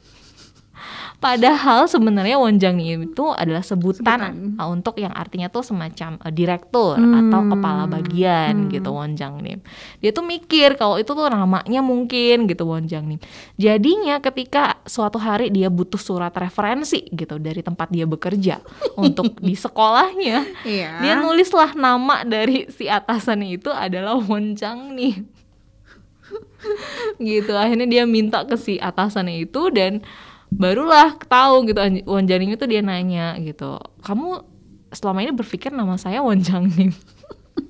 Padahal 1.20 1.84
sebenarnya 1.84 2.40
Wonjang 2.40 2.80
itu 2.80 3.36
adalah 3.36 3.60
sebutan, 3.60 4.56
Sebutan. 4.56 4.56
uh, 4.56 4.72
untuk 4.72 4.96
yang 4.96 5.12
artinya 5.12 5.52
tuh 5.52 5.62
semacam 5.62 6.16
uh, 6.16 6.32
direktur 6.32 6.96
Hmm. 6.96 7.28
atau 7.28 7.44
kepala 7.44 7.84
bagian 7.86 8.72
gitu 8.72 8.96
Wonjang 8.96 9.44
Nim. 9.44 9.60
Dia 10.00 10.10
tuh 10.10 10.24
mikir 10.24 10.80
kalau 10.80 10.96
itu 10.96 11.12
tuh 11.12 11.28
namanya 11.28 11.84
mungkin 11.84 12.48
gitu 12.48 12.64
Wonjang 12.64 13.04
Nim. 13.04 13.20
Jadinya 13.60 14.24
ketika 14.24 14.80
suatu 14.88 15.20
hari 15.20 15.52
dia 15.52 15.68
butuh 15.68 16.00
surat 16.00 16.32
referensi 16.34 17.04
gitu 17.12 17.36
dari 17.36 17.60
tempat 17.60 17.92
dia 17.92 18.08
bekerja 18.08 18.64
untuk 18.96 19.36
di 19.38 19.60
sekolahnya, 19.60 20.48
Iya. 20.64 21.04
dia 21.04 21.14
nulislah 21.20 21.76
nama 21.76 22.24
dari 22.24 22.72
si 22.72 22.88
atasannya 22.88 23.60
itu 23.60 23.68
adalah 23.68 24.16
Wonjang 24.16 24.96
Nim. 24.96 25.28
gitu 27.20 27.54
akhirnya 27.54 27.90
dia 27.90 28.04
minta 28.06 28.46
ke 28.46 28.56
si 28.56 28.78
atasannya 28.78 29.44
itu 29.44 29.68
dan 29.74 30.00
barulah 30.50 31.16
tahu 31.30 31.70
gitu 31.70 31.80
Won 32.10 32.26
Janing 32.26 32.58
itu 32.58 32.66
dia 32.66 32.82
nanya 32.82 33.38
gitu 33.38 33.78
kamu 34.02 34.42
selama 34.90 35.22
ini 35.22 35.32
berpikir 35.34 35.70
nama 35.70 35.96
saya 36.02 36.26
Won 36.26 36.42
Jangnim 36.42 36.90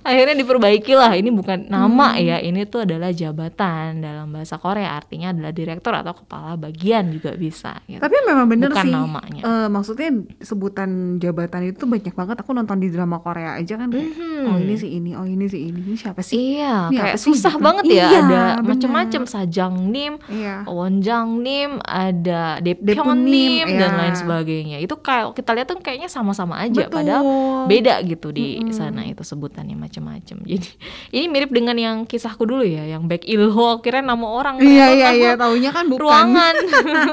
akhirnya 0.00 0.36
diperbaiki 0.36 0.92
lah 0.92 1.12
ini 1.12 1.28
bukan 1.28 1.66
nama 1.66 1.90
Hmm. 2.10 2.20
ya 2.20 2.38
ini 2.38 2.64
tuh 2.64 2.82
adalah 2.82 3.10
jabatan 3.10 3.98
dalam 3.98 4.28
bahasa 4.28 4.56
Korea 4.56 4.94
artinya 4.94 5.30
adalah 5.30 5.50
direktur 5.50 5.92
atau 5.92 6.14
kepala 6.14 6.54
bagian 6.54 7.10
juga 7.10 7.32
bisa 7.32 7.76
gitu. 7.84 7.98
Tapi 7.98 8.16
memang 8.24 8.46
bener 8.46 8.70
Bukan 8.70 8.84
sih. 8.84 8.92
namanya. 8.92 9.40
eh, 9.40 9.68
maksudnya 9.68 10.08
sebutan 10.40 10.88
jabatan 11.16 11.66
itu 11.66 11.84
banyak 11.84 12.12
banget. 12.12 12.36
Aku 12.38 12.50
nonton 12.50 12.78
di 12.78 12.88
drama 12.88 13.18
Korea 13.18 13.54
aja 13.54 13.74
kan. 13.76 13.88
kayak, 13.88 14.06
Mhm. 14.08 14.44
Oh 14.44 14.56
ini 14.56 14.74
si 14.74 14.88
ini, 14.90 15.10
oh 15.12 15.22
ini 15.22 15.46
si 15.46 15.58
ini. 15.64 15.80
Ini 15.80 15.96
siapa 15.96 16.20
sih? 16.20 16.56
Iya, 16.56 16.88
Ini 16.88 16.96
kayak 16.96 17.16
sih 17.16 17.30
susah 17.30 17.52
gitu? 17.52 17.62
banget 17.62 17.84
ya. 17.86 18.06
Iya, 18.06 18.18
ada 18.20 18.42
macam-macam 18.60 19.22
Sajang 19.24 19.74
Nim, 19.86 20.16
Iya. 20.24 20.62
Wonjang 20.64 21.28
Nim, 21.36 21.70
ada 21.82 22.58
Depyeon 22.58 23.18
Nim, 23.18 23.64
Nim 23.64 23.76
dan 23.76 23.90
iya. 23.90 23.98
lain 23.98 24.14
sebagainya. 24.14 24.76
Itu 24.78 24.96
kayak 24.96 25.34
kita 25.34 25.50
lihat 25.52 25.66
tuh 25.66 25.78
kayaknya 25.78 26.06
sama-sama 26.06 26.58
aja, 26.58 26.86
Betul. 26.86 26.94
padahal 26.94 27.24
beda 27.66 28.00
gitu 28.02 28.30
di 28.30 28.60
Mm-mm. 28.60 28.70
sana 28.70 29.02
itu 29.04 29.20
sebutannya 29.48 29.80
macam-macam. 29.80 30.36
Jadi 30.44 30.68
ini 31.16 31.26
mirip 31.32 31.48
dengan 31.48 31.74
yang 31.80 31.96
kisahku 32.04 32.44
dulu 32.44 32.68
ya, 32.68 32.84
yang 32.84 33.08
Baek 33.08 33.24
Ilho 33.24 33.80
kira 33.80 34.04
nama 34.04 34.28
orang. 34.28 34.60
Iya 34.60 34.92
iya 34.92 35.08
iya. 35.16 35.30
Taunya 35.40 35.72
kan 35.72 35.88
bukan. 35.88 36.04
Ruangan. 36.04 36.54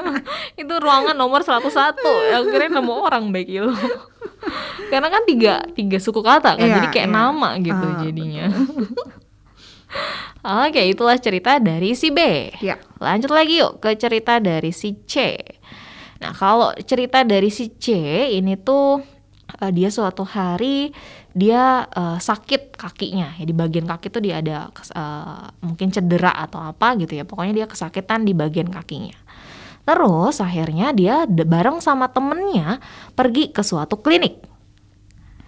itu 0.60 0.74
ruangan 0.76 1.16
nomor 1.16 1.40
101. 1.40 1.72
Yang 2.36 2.44
kira 2.52 2.68
nama 2.68 2.92
orang 2.92 3.32
Baek 3.32 3.48
Ilho. 3.48 3.72
Karena 4.92 5.08
kan 5.08 5.24
tiga 5.24 5.64
tiga 5.72 5.98
suku 5.98 6.20
kata 6.20 6.54
kan, 6.54 6.62
Iya, 6.62 6.78
jadi 6.78 6.88
kayak 6.92 7.08
iya. 7.10 7.16
nama 7.16 7.48
gitu 7.58 7.86
Ah, 7.88 7.98
jadinya. 8.04 8.46
Oke, 10.46 10.82
itulah 10.86 11.18
cerita 11.18 11.58
dari 11.58 11.96
si 11.98 12.14
B. 12.14 12.52
Iya. 12.62 12.78
Lanjut 13.02 13.32
lagi 13.34 13.58
yuk 13.58 13.82
ke 13.82 13.98
cerita 13.98 14.38
dari 14.38 14.70
si 14.70 14.94
C. 15.08 15.34
Nah, 16.22 16.30
kalau 16.36 16.70
cerita 16.86 17.26
dari 17.26 17.50
si 17.50 17.74
C 17.74 17.90
ini 18.38 18.54
tuh 18.54 19.02
eh, 19.58 19.72
dia 19.74 19.90
suatu 19.90 20.22
hari 20.22 20.94
dia 21.36 21.84
eh, 21.92 22.18
sakit 22.18 22.80
kakinya. 22.80 23.36
Ya 23.36 23.44
di 23.44 23.52
bagian 23.52 23.84
kaki 23.84 24.08
tuh 24.08 24.24
dia 24.24 24.40
ada 24.40 24.72
eh, 24.72 25.44
mungkin 25.60 25.92
cedera 25.92 26.32
atau 26.32 26.64
apa 26.64 26.96
gitu 26.96 27.12
ya. 27.12 27.28
Pokoknya 27.28 27.52
dia 27.52 27.66
kesakitan 27.68 28.24
di 28.24 28.32
bagian 28.32 28.72
kakinya. 28.72 29.14
Terus 29.84 30.40
akhirnya 30.40 30.90
dia 30.96 31.28
bareng 31.28 31.78
sama 31.84 32.08
temennya 32.08 32.80
pergi 33.12 33.52
ke 33.52 33.60
suatu 33.60 34.00
klinik. 34.00 34.40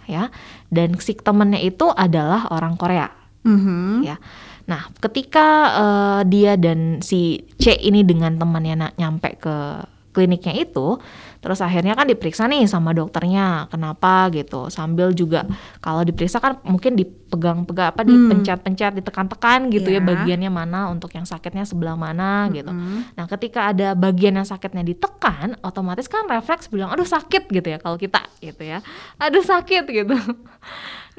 Ya. 0.05 0.29
Dan 0.69 1.01
si 1.01 1.17
temennya 1.17 1.59
itu 1.59 1.89
adalah 1.89 2.53
orang 2.53 2.77
Korea 2.77 3.09
Mhm. 3.41 4.05
ya. 4.05 4.21
Nah, 4.69 4.85
ketika 5.01 5.47
eh, 5.73 6.21
dia 6.29 6.53
dan 6.53 7.01
si 7.01 7.41
C 7.57 7.73
ini 7.73 8.05
dengan 8.05 8.37
temannya 8.37 8.75
na- 8.77 8.95
nyampe 8.95 9.33
ke 9.41 9.55
kliniknya 10.19 10.51
itu, 10.51 10.99
terus 11.39 11.63
akhirnya 11.63 11.95
kan 11.95 12.03
diperiksa 12.03 12.51
nih 12.51 12.67
sama 12.67 12.91
dokternya, 12.91 13.71
kenapa 13.71 14.27
gitu. 14.35 14.67
Sambil 14.67 15.15
juga 15.15 15.47
kalau 15.79 16.03
diperiksa 16.03 16.43
kan 16.43 16.59
mungkin 16.67 16.99
dipegang-pegang 16.99 17.95
apa 17.95 18.03
dipencet-pencet, 18.03 18.99
ditekan-tekan 18.99 19.71
gitu 19.71 19.87
ya 19.87 20.03
Iya. 20.03 20.07
bagiannya 20.11 20.51
mana 20.51 20.91
untuk 20.91 21.15
yang 21.15 21.23
sakitnya 21.23 21.63
sebelah 21.63 21.95
mana 21.95 22.51
gitu. 22.51 22.67
Mhm. 22.67 23.15
Nah, 23.15 23.25
ketika 23.31 23.71
ada 23.71 23.95
bagian 23.95 24.35
yang 24.35 24.43
sakitnya 24.43 24.83
ditekan, 24.83 25.55
otomatis 25.63 26.11
kan 26.11 26.27
refleks 26.27 26.67
bilang, 26.67 26.91
aduh 26.91 27.07
sakit 27.07 27.47
gitu 27.47 27.67
ya 27.71 27.79
kalau 27.79 27.95
kita 27.95 28.19
gitu 28.43 28.67
ya. 28.67 28.83
Aduh 29.15 29.39
sakit 29.41 29.87
gitu. 29.87 30.19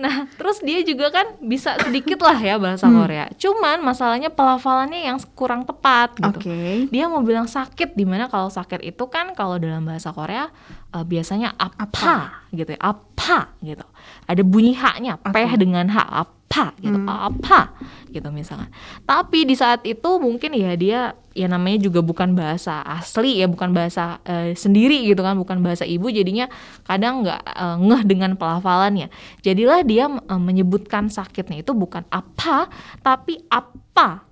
Nah, 0.00 0.25
terus 0.35 0.64
dia 0.64 0.80
juga 0.80 1.12
kan 1.12 1.37
bisa 1.38 1.76
sedikit 1.76 2.25
lah 2.25 2.35
ya 2.35 2.57
bahasa 2.57 2.88
Hmm. 2.88 3.04
Korea. 3.04 3.28
Cuman 3.37 3.85
masalahnya 3.85 4.33
pelafalannya 4.33 5.04
yang 5.04 5.21
kurang 5.37 5.62
tepat 5.62 6.16
gitu. 6.16 6.40
Oke. 6.40 6.88
Dia 6.88 7.04
mau 7.04 7.21
bilang 7.21 7.45
sakit 7.45 7.92
di 7.92 8.09
mana 8.09 8.26
kalau 8.26 8.49
sakit 8.49 8.80
itu 8.80 9.04
kan 9.07 9.37
kalau 9.37 9.61
dalam 9.61 9.85
bahasa 9.85 10.09
Korea 10.11 10.49
eh, 10.90 11.04
biasanya 11.06 11.54
apa, 11.54 12.47
gitu 12.50 12.75
ya, 12.75 12.80
apa 12.82 13.54
gitu. 13.62 13.87
Ada 14.26 14.42
bunyi 14.42 14.75
haknya, 14.75 15.18
Oke. 15.18 15.30
peh 15.35 15.50
dengan 15.59 15.87
hak, 15.90 16.09
apa 16.11 16.75
gitu, 16.82 16.99
Hmm. 16.99 17.06
apa 17.06 17.70
gitu 18.11 18.26
misalkan. 18.35 18.66
Tapi 19.06 19.47
di 19.47 19.54
saat 19.54 19.87
itu 19.87 20.11
mungkin 20.18 20.50
ya 20.50 20.75
dia 20.75 21.00
ya 21.30 21.47
namanya 21.47 21.78
juga 21.78 22.02
bukan 22.02 22.35
bahasa 22.35 22.82
asli 22.82 23.38
ya, 23.38 23.47
bukan 23.47 23.70
bahasa 23.70 24.18
eh, 24.26 24.50
sendiri 24.59 25.06
gitu 25.06 25.23
kan, 25.23 25.38
bukan 25.38 25.62
bahasa 25.62 25.87
ibu 25.87 26.11
jadinya 26.11 26.50
kadang 26.82 27.23
nggak 27.23 27.40
eh, 27.47 27.76
ngeh 27.87 28.02
dengan 28.02 28.35
pelafalannya. 28.35 29.06
Jadilah 29.47 29.87
dia 29.87 30.11
eh, 30.11 30.40
menyebutkan 30.42 31.06
sakitnya 31.06 31.62
itu 31.62 31.70
bukan 31.70 32.02
apa, 32.11 32.66
tapi 33.02 33.38
apa. 33.47 34.26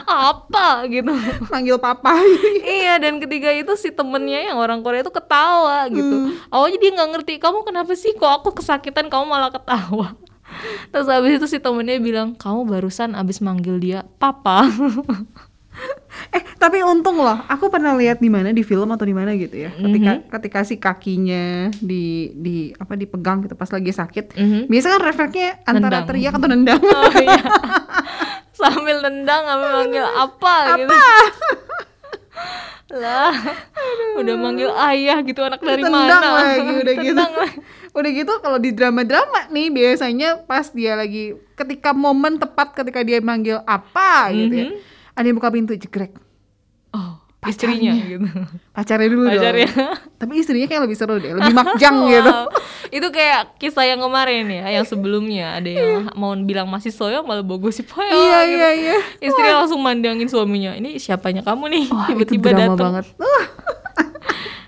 apa 0.03 0.85
gitu. 0.87 1.11
Manggil 1.47 1.77
papa. 1.77 2.15
Iya 2.67 2.99
dan 2.99 3.17
ketiga 3.17 3.49
itu 3.49 3.73
si 3.73 3.89
temennya 3.89 4.51
yang 4.51 4.57
orang 4.57 4.81
Korea 4.81 5.01
itu 5.01 5.09
ketawa 5.09 5.87
gitu. 5.89 6.35
Awalnya 6.47 6.77
dia 6.77 6.91
nggak 6.93 7.09
ngerti 7.15 7.33
kamu 7.37 7.63
kenapa 7.63 7.93
sih 7.93 8.11
kok 8.13 8.27
aku 8.41 8.55
kesakitan 8.55 9.07
kamu 9.07 9.25
malah 9.25 9.49
ketawa. 9.49 10.15
Terus 10.91 11.07
habis 11.07 11.37
itu 11.37 11.47
si 11.47 11.57
temennya 11.57 11.97
bilang 11.97 12.33
kamu 12.33 12.63
barusan 12.65 13.13
abis 13.13 13.39
manggil 13.39 13.77
dia 13.77 13.99
papa. 14.17 14.67
eh 16.33 16.41
tapi 16.57 16.81
untung 16.81 17.21
loh. 17.21 17.37
Aku 17.45 17.69
pernah 17.69 17.93
lihat 17.93 18.17
di 18.17 18.27
mana 18.27 18.49
di 18.49 18.61
film 18.61 18.89
atau 18.89 19.05
di 19.05 19.13
mana 19.13 19.31
gitu 19.33 19.53
ya. 19.53 19.69
Ketika 19.69 20.11
Mhm. 20.13 20.23
ketika 20.27 20.59
si 20.63 20.75
kakinya 20.75 21.45
di 21.73 22.33
di 22.33 22.55
apa 22.73 22.95
dipegang 22.95 23.45
gitu 23.45 23.53
pas 23.53 23.69
lagi 23.69 23.91
sakit. 23.91 24.33
Mhm. 24.33 24.59
Biasa 24.65 24.87
kan 24.89 25.01
refleksnya 25.03 25.49
antara 25.63 26.01
Nendang. 26.01 26.07
teriak 26.09 26.33
atau 26.33 26.47
nendang. 26.49 26.81
Oh 26.81 27.13
iya. 27.15 27.41
Sambil 28.57 29.05
nendang 29.05 29.45
sambil 29.45 29.69
manggil 29.69 30.01
apa, 30.03 30.55
gitu. 30.81 30.95
lah, 32.87 33.35
udah 34.17 34.35
manggil 34.39 34.71
ayah 34.89 35.19
gitu 35.21 35.43
anak 35.43 35.59
dari 35.59 35.83
Tendang 35.83 36.07
mana? 36.07 36.29
lagi, 36.41 36.71
udah 36.81 36.95
gitu. 37.05 37.19
Lagi. 37.21 37.57
Udah 37.91 38.09
gitu 38.13 38.33
kalau 38.39 38.57
di 38.57 38.69
drama-drama 38.71 39.49
nih 39.49 39.67
biasanya 39.69 40.45
pas 40.45 40.69
dia 40.69 40.93
lagi 40.93 41.33
ketika 41.57 41.91
momen 41.91 42.37
tepat 42.37 42.77
ketika 42.77 43.01
dia 43.01 43.17
manggil 43.19 43.59
apa 43.65 44.29
gitu 44.31 44.53
ya. 44.53 44.65
Mhm. 44.71 44.77
Ada 45.17 45.25
yang 45.25 45.37
buka 45.37 45.49
pintu 45.49 45.73
jegrek. 45.73 46.13
Oh, 46.93 47.17
Pacarnya. 47.37 47.93
istrinya 47.93 47.93
gitu. 48.09 48.27
Pacarnya 48.73 49.09
dulu 49.13 49.29
Pacarnya. 49.29 49.69
dong. 49.69 49.93
Tapi 50.17 50.33
istrinya 50.41 50.67
kayak 50.67 50.81
lebih 50.89 50.97
seru 50.97 51.15
deh, 51.21 51.31
lebih 51.37 51.53
makjang 51.53 51.95
gitu. 52.17 52.33
Itu 52.89 53.07
kayak 53.13 53.61
kisah 53.61 53.85
yang 53.85 54.01
kemarin 54.01 54.49
ya, 54.49 54.65
yang 54.73 54.85
sebelumnya 54.89 55.61
ada 55.61 55.69
yang 55.69 56.09
mau 56.17 56.33
bilang 56.33 56.65
masih 56.65 56.89
soyo 56.89 57.21
malah 57.21 57.45
bawa 57.45 57.69
gosip 57.69 57.85
hoyo. 57.93 58.09
Iya 58.09 58.39
gitu. 58.41 58.57
iya 58.57 58.69
iya. 58.73 58.95
Istrinya 59.21 59.63
langsung 59.63 59.79
mandangin 59.85 60.25
suaminya. 60.25 60.73
Ini 60.73 60.97
siapanya 60.97 61.45
kamu 61.45 61.69
nih? 61.69 61.85
Tiba-tiba 62.09 62.49
datang. 62.57 62.77
banget. 62.77 63.05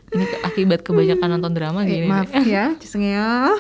Ini 0.09 0.25
akibat 0.41 0.81
kebanyakan 0.81 1.38
nonton 1.38 1.53
drama 1.53 1.85
eh, 1.85 1.89
gini. 1.89 2.07
maaf 2.09 2.33
nih. 2.33 2.45
ya, 2.49 2.65
cisengnya. 2.81 3.53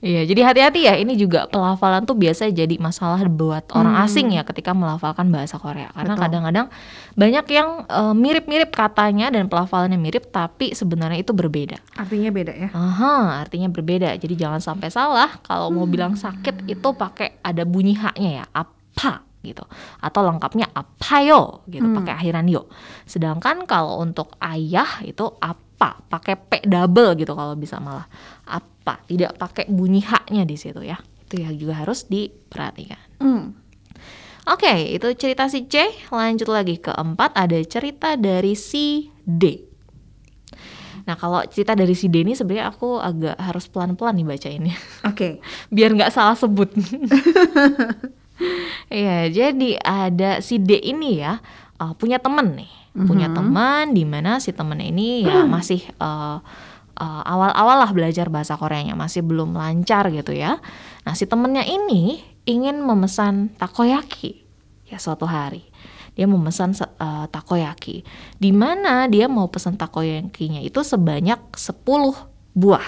Iya, 0.00 0.28
jadi 0.28 0.40
hati-hati 0.44 0.80
ya. 0.84 0.94
Ini 0.94 1.16
juga 1.16 1.48
pelafalan 1.48 2.04
tuh 2.04 2.12
biasa 2.14 2.50
jadi 2.50 2.76
masalah 2.76 3.24
buat 3.24 3.64
orang 3.72 4.04
asing 4.04 4.34
ya 4.34 4.44
ketika 4.44 4.76
melafalkan 4.76 5.32
bahasa 5.32 5.56
Korea. 5.56 5.88
Karena 5.92 6.14
Hmm. 6.14 6.22
Kadang-kadang 6.22 6.66
banyak 7.14 7.46
yang 7.48 7.68
eh, 7.84 8.14
mirip-mirip 8.14 8.70
katanya 8.70 9.30
dan 9.30 9.48
pelafalannya 9.48 9.96
mirip, 9.96 10.28
tapi 10.28 10.74
sebenarnya 10.74 11.20
itu 11.20 11.32
berbeda. 11.32 11.80
Artinya 11.96 12.30
beda 12.30 12.52
ya. 12.52 12.68
Aha, 12.70 13.40
artinya 13.40 13.68
berbeda. 13.68 14.12
Jadi 14.16 14.34
jangan 14.34 14.60
sampai 14.60 14.88
salah 14.88 15.40
kalau 15.40 15.70
mau 15.70 15.86
bilang 15.86 16.12
sakit 16.14 16.66
itu 16.66 16.88
pakai 16.92 17.40
ada 17.40 17.64
bunyi 17.64 17.96
haknya 17.96 18.42
ya, 18.42 18.46
apa 18.52 19.24
gitu. 19.40 19.60
Atau 20.00 20.24
lengkapnya 20.24 20.68
apayo 20.72 21.60
gitu, 21.66 21.84
Hmm. 21.84 21.96
pakai 22.00 22.12
akhiran 22.16 22.48
yo. 22.48 22.64
Sedangkan 23.04 23.64
kalau 23.64 24.00
untuk 24.00 24.32
ayah 24.40 24.88
itu 25.00 25.28
apa, 25.38 25.60
pakai 25.78 26.34
p 26.38 26.52
double 26.64 27.18
gitu 27.18 27.32
kalau 27.36 27.54
bisa 27.58 27.76
malah. 27.82 28.06
Apa, 28.48 29.02
tidak 29.04 29.36
pakai 29.36 29.68
bunyi 29.68 30.00
haknya 30.04 30.46
di 30.46 30.56
situ 30.56 30.80
ya. 30.80 30.96
Itu 31.26 31.40
ya 31.40 31.50
juga 31.52 31.84
harus 31.84 32.06
diperhatikan. 32.06 33.00
Hmm. 33.20 33.54
Oke, 34.44 34.92
itu 34.92 35.08
cerita 35.16 35.48
si 35.48 35.64
C. 35.64 35.88
Lanjut 36.12 36.52
lagi 36.52 36.76
keempat 36.76 37.32
ada 37.32 37.56
cerita 37.64 38.16
dari 38.20 38.52
si 38.52 39.08
D. 39.24 39.74
Nah, 41.04 41.16
kalau 41.20 41.44
cerita 41.48 41.76
dari 41.76 41.92
si 41.92 42.08
D 42.08 42.24
ini 42.24 42.32
sebenarnya 42.32 42.72
aku 42.72 42.96
agak 43.00 43.36
harus 43.36 43.68
pelan-pelan 43.68 44.16
nih 44.20 44.26
bacainnya. 44.28 44.76
Oke. 45.04 45.40
Biar 45.74 45.92
nggak 45.92 46.12
salah 46.12 46.36
sebut. 46.36 46.72
Iya, 48.90 49.30
jadi 49.30 49.78
ada 49.78 50.42
si 50.42 50.58
D 50.58 50.82
ini 50.82 51.22
ya 51.22 51.38
uh, 51.78 51.94
punya 51.94 52.18
temen 52.18 52.58
nih, 52.58 52.72
punya 52.94 53.26
Mhm. 53.26 53.34
teman 53.34 53.84
di 53.90 54.06
mana 54.06 54.38
si 54.38 54.54
temennya 54.54 54.86
ini 54.86 55.26
ya 55.26 55.42
masih 55.50 55.82
uh, 55.98 56.38
uh, 56.94 57.22
awal-awal 57.26 57.82
lah 57.82 57.90
belajar 57.90 58.30
bahasa 58.30 58.54
Koreanya, 58.54 58.94
masih 58.94 59.26
belum 59.26 59.58
lancar 59.58 60.14
gitu 60.14 60.30
ya. 60.30 60.62
Nah, 61.02 61.14
si 61.18 61.26
temennya 61.26 61.66
ini 61.66 62.22
ingin 62.46 62.78
memesan 62.80 63.50
takoyaki 63.58 64.46
ya 64.86 65.02
suatu 65.02 65.26
hari. 65.26 65.66
Dia 66.14 66.30
memesan 66.30 66.78
uh, 66.78 67.26
takoyaki, 67.26 68.06
di 68.38 68.54
mana 68.54 69.10
dia 69.10 69.26
mau 69.26 69.50
pesan 69.50 69.74
takoyakinya 69.74 70.62
itu 70.62 70.78
sebanyak 70.86 71.42
10 71.58 72.14
buah. 72.54 72.86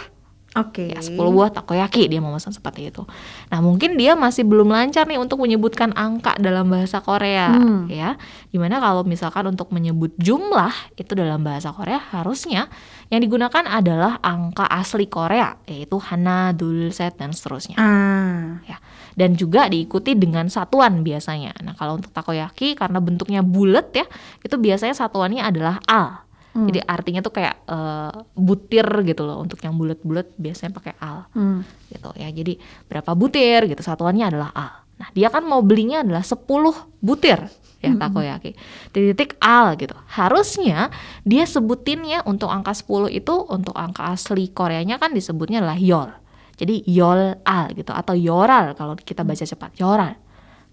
Oke. 0.57 0.89
Ya, 0.89 1.01
10 1.01 1.15
buah 1.29 1.53
takoyaki 1.53 2.09
dia 2.09 2.19
mau 2.19 2.33
pesan 2.33 2.51
seperti 2.51 2.89
itu. 2.89 3.05
Nah, 3.53 3.61
mungkin 3.61 4.01
dia 4.01 4.17
masih 4.17 4.43
belum 4.43 4.73
lancar 4.73 5.05
nih 5.05 5.21
untuk 5.21 5.39
menyebutkan 5.39 5.93
angka 5.93 6.33
dalam 6.41 6.67
bahasa 6.67 6.99
Korea 7.01 7.53
Hmm. 7.53 7.85
ya. 7.87 8.17
Di 8.49 8.57
mana 8.57 8.81
kalau 8.81 9.05
misalkan 9.05 9.47
untuk 9.47 9.69
menyebut 9.71 10.17
jumlah 10.17 10.73
itu 10.97 11.13
dalam 11.13 11.45
bahasa 11.45 11.71
Korea 11.71 12.01
harusnya 12.01 12.73
yang 13.13 13.21
digunakan 13.23 13.63
adalah 13.69 14.19
angka 14.19 14.67
asli 14.67 15.07
Korea 15.07 15.55
yaitu 15.69 16.01
hana, 16.01 16.51
dul, 16.51 16.91
set 16.91 17.21
dan 17.21 17.31
seterusnya 17.31 17.77
Ah. 17.79 18.59
ya. 18.65 18.81
Dan 19.17 19.33
juga 19.33 19.65
diikuti 19.69 20.13
dengan 20.13 20.49
satuan 20.49 21.01
biasanya. 21.01 21.57
Nah, 21.65 21.73
kalau 21.73 21.97
untuk 21.97 22.13
takoyaki 22.13 22.77
karena 22.77 23.01
bentuknya 23.01 23.41
bulat 23.41 23.89
ya, 23.97 24.05
itu 24.41 24.57
biasanya 24.57 24.93
satuannya 24.93 25.41
adalah 25.41 25.81
al. 25.89 26.26
Hmm. 26.57 26.67
Jadi 26.73 26.81
artinya 26.81 27.21
tuh 27.21 27.37
kayak 27.37 27.55
eh, 27.69 28.13
butir 28.33 28.89
gitu 29.05 29.29
loh. 29.29 29.45
Untuk 29.45 29.61
yang 29.61 29.77
bulat-bulat 29.77 30.33
biasanya 30.41 30.73
pakai 30.73 30.97
al 30.97 31.29
Hmm. 31.37 31.61
gitu 31.93 32.11
ya. 32.17 32.33
Jadi 32.33 32.57
berapa 32.89 33.13
butir 33.13 33.69
gitu 33.69 33.85
satuannya 33.85 34.33
adalah 34.33 34.51
al. 34.57 34.73
Nah, 34.97 35.13
dia 35.13 35.29
kan 35.29 35.45
mau 35.45 35.61
belinya 35.61 36.01
adalah 36.01 36.25
10 36.25 36.73
butir 37.05 37.53
ya 37.85 37.93
takoyaki. 37.93 38.57
Titik 38.89 39.37
al 39.45 39.77
gitu. 39.77 39.93
Harusnya 40.09 40.89
dia 41.23 41.45
sebutinnya 41.45 42.25
untuk 42.25 42.49
angka 42.49 42.73
10 42.73 43.13
itu 43.13 43.45
untuk 43.53 43.77
angka 43.77 44.17
asli 44.17 44.49
Koreanya 44.49 44.97
kan 44.97 45.13
disebutnya 45.13 45.61
adalah 45.61 45.77
yol. 45.77 46.09
Jadi 46.57 46.89
yol 46.89 47.37
al 47.45 47.77
gitu 47.77 47.93
atau 47.93 48.17
yoral 48.17 48.73
kalau 48.73 48.97
kita 48.97 49.21
baca 49.21 49.45
cepat 49.45 49.77
yoral 49.77 50.17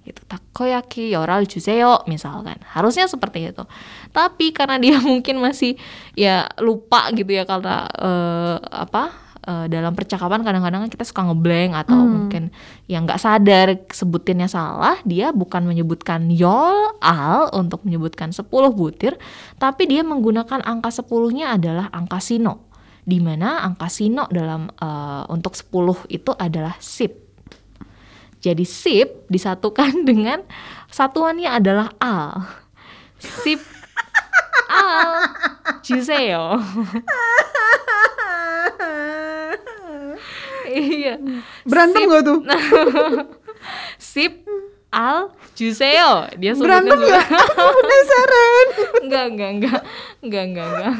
gitu 0.03 0.19
takoyaki 0.27 1.15
yoral 1.15 1.47
juseyo 1.47 2.03
misalkan. 2.11 2.59
Harusnya 2.67 3.07
seperti 3.07 3.51
itu. 3.51 3.63
Tapi 4.11 4.51
karena 4.51 4.75
dia 4.77 4.99
mungkin 5.11 5.39
masih 5.39 5.79
ya 6.13 6.47
lupa 6.59 7.07
gitu 7.15 7.31
ya 7.31 7.47
karena 7.47 7.87
eh, 7.87 8.57
apa 8.59 9.15
eh, 9.47 9.65
dalam 9.71 9.95
percakapan 9.95 10.43
kadang-kadang 10.43 10.91
kita 10.91 11.07
suka 11.07 11.23
ngeblank 11.31 11.71
atau 11.87 11.99
mungkin 12.03 12.51
yang 12.91 13.07
nggak 13.07 13.19
sadar 13.19 13.67
sebutinnya 13.89 14.51
salah 14.51 14.99
dia 15.07 15.31
bukan 15.31 15.63
menyebutkan 15.63 16.27
yol 16.27 16.99
al 16.99 17.47
untuk 17.55 17.87
menyebutkan 17.87 18.35
10 18.35 18.47
butir 18.75 19.15
tapi 19.55 19.87
dia 19.87 20.03
menggunakan 20.03 20.61
angka 20.67 20.91
10-nya 20.91 21.55
adalah 21.55 21.87
angka 21.95 22.19
sino. 22.19 22.69
Di 23.03 23.19
mana 23.19 23.59
angka 23.67 23.91
sino 23.91 24.27
dalam 24.27 24.67
eh, 24.67 25.23
untuk 25.31 25.55
10 25.55 26.11
itu 26.11 26.31
adalah 26.35 26.75
sip 26.83 27.22
jadi 28.43 28.67
sip 28.67 29.23
disatukan 29.31 30.03
dengan 30.09 30.43
satuannya 30.91 31.47
adalah 31.47 31.95
al. 32.03 32.43
Sip 33.23 33.63
al 34.67 35.31
juseyo. 35.79 36.59
iya. 40.67 41.15
Berantem 41.63 42.03
Sip. 42.03 42.11
gak 42.11 42.23
tuh? 42.27 42.39
Sip 44.11 44.33
al 44.93 45.33
juseyo. 45.53 46.29
Dia 46.37 46.53
Berantem 46.53 46.93
sebutnya 46.93 47.17
gak? 47.17 47.25
Aku 47.57 47.69
penasaran. 47.75 48.65
enggak, 49.03 49.25
enggak, 49.27 49.49
enggak, 49.49 49.81
enggak, 50.21 50.43
enggak, 50.45 50.65
enggak. 50.69 50.93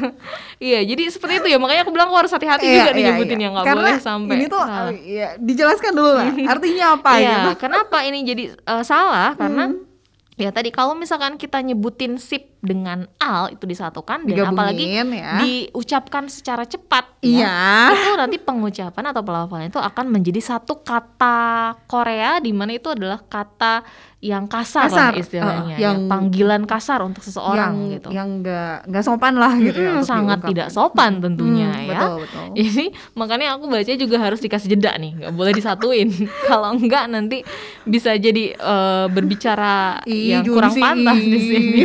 Iya, 0.58 0.80
jadi 0.84 1.02
seperti 1.08 1.34
itu 1.38 1.48
ya. 1.54 1.58
Makanya 1.58 1.82
aku 1.82 1.92
bilang 1.94 2.08
aku 2.10 2.18
harus 2.26 2.32
hati-hati 2.32 2.66
Iya, 2.66 2.76
juga 2.84 2.92
iya, 2.92 3.06
nyebutin 3.10 3.38
iya. 3.38 3.44
yang 3.46 3.52
nggak 3.54 3.66
boleh 3.70 3.96
sampai. 3.98 4.34
Ini 4.34 4.46
tuh 4.46 4.62
salah. 4.62 4.92
ya, 4.98 5.28
dijelaskan 5.38 5.92
dulu 5.94 6.10
lah. 6.12 6.26
Artinya 6.52 6.84
apa 6.94 7.10
Iya, 7.14 7.30
gitu. 7.30 7.50
kenapa 7.62 7.96
ini 8.02 8.18
jadi 8.22 8.44
eh, 8.52 8.82
salah? 8.82 9.32
Karena 9.34 9.70
Hmm. 9.70 9.93
Ya 10.34 10.50
tadi 10.50 10.68
kalau 10.68 10.92
misalkan 10.92 11.34
kita 11.34 11.58
nyebutin 11.58 12.18
sip 12.18 12.50
dengan 12.58 13.06
al 13.18 13.52
itu 13.52 13.64
disatukan 13.64 14.24
dan 14.24 14.50
apalagi 14.50 14.88
ya. 14.88 15.36
diucapkan 15.38 16.26
secara 16.26 16.64
cepat 16.64 17.06
Iya. 17.20 17.44
ya, 17.44 17.56
itu 17.94 18.10
nanti 18.14 18.36
pengucapan 18.38 19.04
atau 19.06 19.20
pelafalan 19.20 19.68
itu 19.68 19.78
akan 19.78 20.06
menjadi 20.08 20.40
satu 20.42 20.80
kata 20.80 21.38
Korea 21.84 22.36
di 22.36 22.50
mana 22.50 22.72
itu 22.72 22.88
adalah 22.88 23.20
kata 23.20 23.84
yang 24.18 24.44
kasar, 24.44 24.88
Kasar, 24.88 25.12
lah 25.12 25.20
istilahnya, 25.20 25.74
ya, 25.74 25.80
yang- 25.86 26.08
panggilan 26.08 26.64
kasar 26.64 27.00
untuk 27.00 27.20
seseorang 27.20 27.76
yang 27.76 27.92
gitu. 27.92 28.08
yang 28.10 28.28
nggak 28.40 28.88
nggak 28.88 29.04
sopan 29.04 29.36
lah 29.36 29.52
gitu 29.54 29.76
ya 29.76 29.84
Mm-mm, 29.86 29.96
untuk 29.98 30.08
sangat 30.08 30.20
diungkapkan. 30.40 30.48
tidak 30.50 30.68
sopan 30.70 31.12
tentunya 31.18 31.68
Hmm, 31.68 31.84
ya. 31.84 31.88
betul 31.92 32.14
betul 32.18 32.44
Jadi 32.54 32.84
makanya 33.12 33.46
aku 33.52 33.64
baca 33.66 33.92
juga 33.94 34.16
harus 34.18 34.40
dikasih 34.40 34.68
jeda 34.70 34.96
nih, 34.96 35.12
nggak 35.14 35.32
boleh 35.32 35.52
disatuin. 35.52 36.08
Kalau 36.48 36.72
enggak 36.72 37.04
nanti 37.06 37.44
bisa 37.82 38.16
jadi 38.16 38.44
eh, 38.52 39.06
berbicara 39.06 40.00
Yang 40.32 40.44
kurang 40.48 40.74
pantas 40.74 41.18
di 41.20 41.38
sini. 41.40 41.80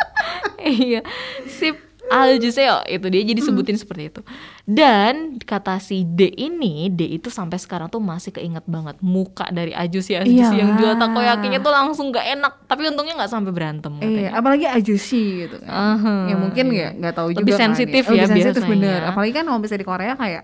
iya, 0.88 1.00
sip 1.44 1.76
al 2.10 2.42
juseo 2.42 2.82
itu 2.90 3.06
dia 3.06 3.22
jadi 3.22 3.38
sebutin 3.38 3.78
seperti 3.78 4.10
itu. 4.10 4.20
Dan 4.66 5.38
kata 5.38 5.78
si 5.78 6.02
D 6.02 6.26
ini, 6.26 6.90
D 6.90 7.06
itu 7.06 7.30
sampai 7.30 7.54
sekarang 7.54 7.86
tuh 7.86 8.02
masih 8.02 8.34
keinget 8.34 8.66
banget 8.66 8.98
muka 8.98 9.46
dari 9.54 9.70
Ajusi 9.70 10.18
Ajusi 10.18 10.58
yang 10.58 10.74
jual 10.74 10.98
takoyakinya 10.98 11.62
tuh 11.62 11.70
langsung 11.70 12.10
nggak 12.10 12.26
enak, 12.34 12.52
tapi 12.66 12.90
untungnya 12.90 13.14
nggak 13.14 13.30
sampai 13.30 13.54
berantem 13.54 13.94
Iya, 14.02 14.02
katanya. 14.02 14.30
apalagi 14.42 14.66
ajusi 14.66 15.22
gitu 15.46 15.56
kan. 15.62 15.70
Aha, 15.70 16.14
ya 16.30 16.36
mungkin 16.36 16.64
iya. 16.70 16.74
nggak 16.74 16.90
nggak 16.98 17.14
tahu 17.14 17.28
juga 17.30 17.40
Lebih 17.46 17.54
kan 17.54 17.62
sensitif 17.70 18.02
Lebih 18.02 18.18
ya 18.18 18.26
sensitif 18.26 18.62
biasanya. 18.66 18.72
bener. 18.74 19.00
Apalagi 19.06 19.32
kan 19.32 19.44
kalau 19.46 19.58
misalnya 19.62 19.82
di 19.82 19.88
Korea 19.88 20.14
kayak 20.18 20.42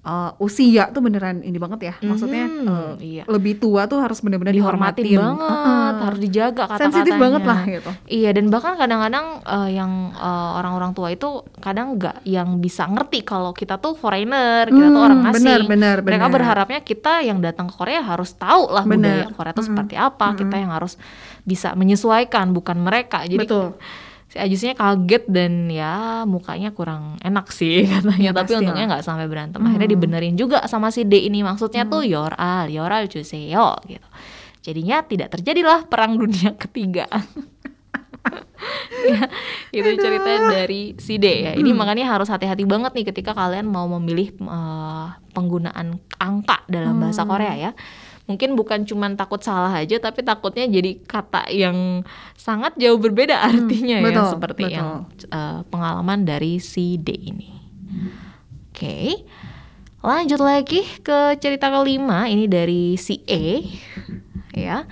eh, 0.00 0.30
usia 0.38 0.88
tuh 0.88 1.00
beneran 1.00 1.40
ini 1.40 1.56
banget 1.56 1.80
ya. 1.82 1.94
Maksudnya 2.00 2.44
Mhm, 2.44 2.64
eh, 2.64 2.92
iya. 3.00 3.22
lebih 3.24 3.56
tua 3.56 3.84
tuh 3.84 3.98
harus 3.98 4.18
bener-bener 4.18 4.50
dihormatin 4.50 5.04
dihormatin. 5.04 5.18
banget, 5.36 5.66
Heeh. 5.68 6.00
harus 6.00 6.20
dijaga 6.20 6.62
kata-katanya. 6.64 6.84
Sensitif 6.86 7.14
banget 7.14 7.42
lah 7.42 7.60
gitu. 7.64 7.90
Iya, 8.08 8.30
dan 8.30 8.44
bahkan 8.48 8.74
kadang-kadang 8.74 9.26
eh, 9.40 9.70
yang 9.72 9.92
eh, 10.12 10.50
orang-orang 10.54 10.92
tua 10.92 11.08
itu 11.08 11.28
kadang 11.56 11.94
nggak 11.94 12.24
yang 12.24 12.58
bisa 12.58 12.86
ngerti 12.86 13.20
kalau 13.22 13.50
kita 13.52 13.76
tuh 13.76 13.92
foreigner, 13.94 14.66
kita 14.66 14.86
tuh 14.86 14.94
Hmm, 14.94 15.06
orang 15.08 15.20
asing. 15.26 15.44
benar, 15.44 15.60
benar, 15.66 15.96
Mereka 16.00 16.18
benar. 16.22 16.34
berharapnya 16.34 16.80
kita 16.80 17.20
yang 17.20 17.38
datang 17.38 17.66
ke 17.66 17.74
Korea 17.74 18.00
harus 18.00 18.32
tahu 18.32 18.68
lah 18.68 18.82
budaya 18.82 19.24
Benar. 19.24 19.34
Korea 19.34 19.52
itu 19.52 19.62
seperti 19.62 19.94
apa. 19.94 20.32
Kita 20.34 20.56
yang 20.56 20.70
harus 20.70 20.94
bisa 21.42 21.72
menyesuaikan, 21.72 22.50
bukan 22.50 22.78
mereka. 22.78 23.24
Jadi 23.24 23.40
Betul. 23.40 23.76
Si 24.28 24.36
Ajusnya 24.36 24.76
kaget 24.76 25.24
dan 25.32 25.72
ya 25.72 26.22
mukanya 26.28 26.76
kurang 26.76 27.16
enak 27.24 27.48
sih 27.48 27.84
katanya. 27.92 28.30
Ya, 28.30 28.36
Tapi 28.36 28.52
untungnya 28.60 28.84
nggak 28.96 29.04
sampai 29.04 29.26
berantem. 29.26 29.60
Akhirnya 29.64 29.88
dibenerin 29.88 30.36
juga 30.36 30.60
sama 30.68 30.92
si 30.92 31.08
D 31.08 31.16
ini. 31.16 31.40
Maksudnya 31.40 31.88
tuh 31.88 32.04
yoral, 32.04 32.68
yoral 32.68 33.08
juseyo 33.08 33.80
gitu. 33.88 34.08
Jadinya 34.60 35.00
tidak 35.00 35.32
terjadilah 35.32 35.88
perang 35.88 36.20
dunia 36.20 36.52
ketiga. 36.60 37.08
ya, 39.08 39.22
itu 39.72 39.90
cerita 39.96 40.30
dari 40.52 40.92
si 41.00 41.16
D 41.16 41.24
ya. 41.48 41.52
Ini 41.56 41.72
makanya 41.72 42.12
harus 42.12 42.28
hati-hati 42.28 42.68
banget 42.68 42.92
nih 42.92 43.08
ketika 43.08 43.32
kalian 43.32 43.64
mau 43.64 43.88
memilih 43.96 44.36
eh, 44.36 45.06
penggunaan 45.32 45.96
angka 46.20 46.68
dalam 46.68 47.00
bahasa 47.00 47.24
Korea 47.24 47.56
ya. 47.56 47.72
Mungkin 48.28 48.54
bukan 48.54 48.84
cuman 48.84 49.16
takut 49.16 49.40
salah 49.40 49.72
aja 49.72 49.96
tapi 49.96 50.20
takutnya 50.20 50.68
jadi 50.68 51.00
kata 51.00 51.48
yang 51.48 52.04
sangat 52.36 52.76
jauh 52.76 53.00
berbeda 53.00 53.40
artinya 53.48 54.04
ya 54.04 54.04
betul, 54.04 54.26
seperti 54.36 54.62
betul. 54.68 54.76
yang 54.76 54.88
eh, 55.32 55.60
pengalaman 55.72 56.28
dari 56.28 56.60
si 56.60 57.00
D 57.00 57.08
ini. 57.16 57.50
Oke. 58.68 59.24
Lanjut 59.98 60.38
lagi 60.38 60.86
ke 61.02 61.40
cerita 61.42 61.72
kelima 61.72 62.30
ini 62.30 62.46
dari 62.46 62.94
si 63.00 63.24
E 63.26 63.64
ya. 64.54 64.86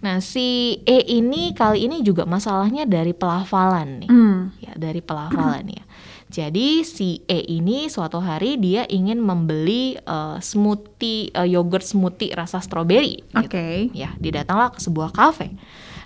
Nah, 0.00 0.20
si 0.24 0.80
E 0.88 1.04
ini 1.12 1.52
kali 1.52 1.84
ini 1.84 2.00
juga 2.00 2.24
masalahnya 2.24 2.88
dari 2.88 3.12
pelafalan 3.12 4.04
nih. 4.04 4.10
Hmm. 4.10 4.38
Ya, 4.60 4.72
dari 4.76 5.04
pelafalan 5.04 5.64
ya. 5.68 5.84
Jadi 6.30 6.86
si 6.86 7.26
E 7.26 7.42
ini 7.50 7.90
suatu 7.90 8.22
hari 8.22 8.54
dia 8.54 8.86
ingin 8.86 9.18
membeli 9.18 9.98
eh, 9.98 10.38
smoothie 10.38 11.34
eh, 11.34 11.48
yogurt 11.50 11.82
smoothie 11.82 12.30
rasa 12.30 12.62
stroberi 12.62 13.18
gitu. 13.26 13.50
Oke. 13.50 13.90
Ya, 13.90 14.14
dia 14.22 14.38
datanglah 14.38 14.70
ke 14.70 14.78
sebuah 14.78 15.10
kafe. 15.10 15.50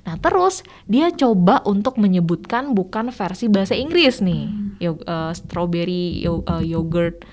Nah, 0.04 0.20
terus 0.20 0.60
dia 0.84 1.08
coba 1.12 1.60
untuk 1.64 1.96
menyebutkan 1.96 2.76
bukan 2.76 3.08
versi 3.08 3.48
bahasa 3.48 3.72
Inggris 3.72 4.20
nih, 4.20 4.48
yo, 4.76 5.00
eh, 5.00 5.32
strawberry 5.32 6.20
yo- 6.20 6.44
eh, 6.44 6.72
yogurt 6.72 7.24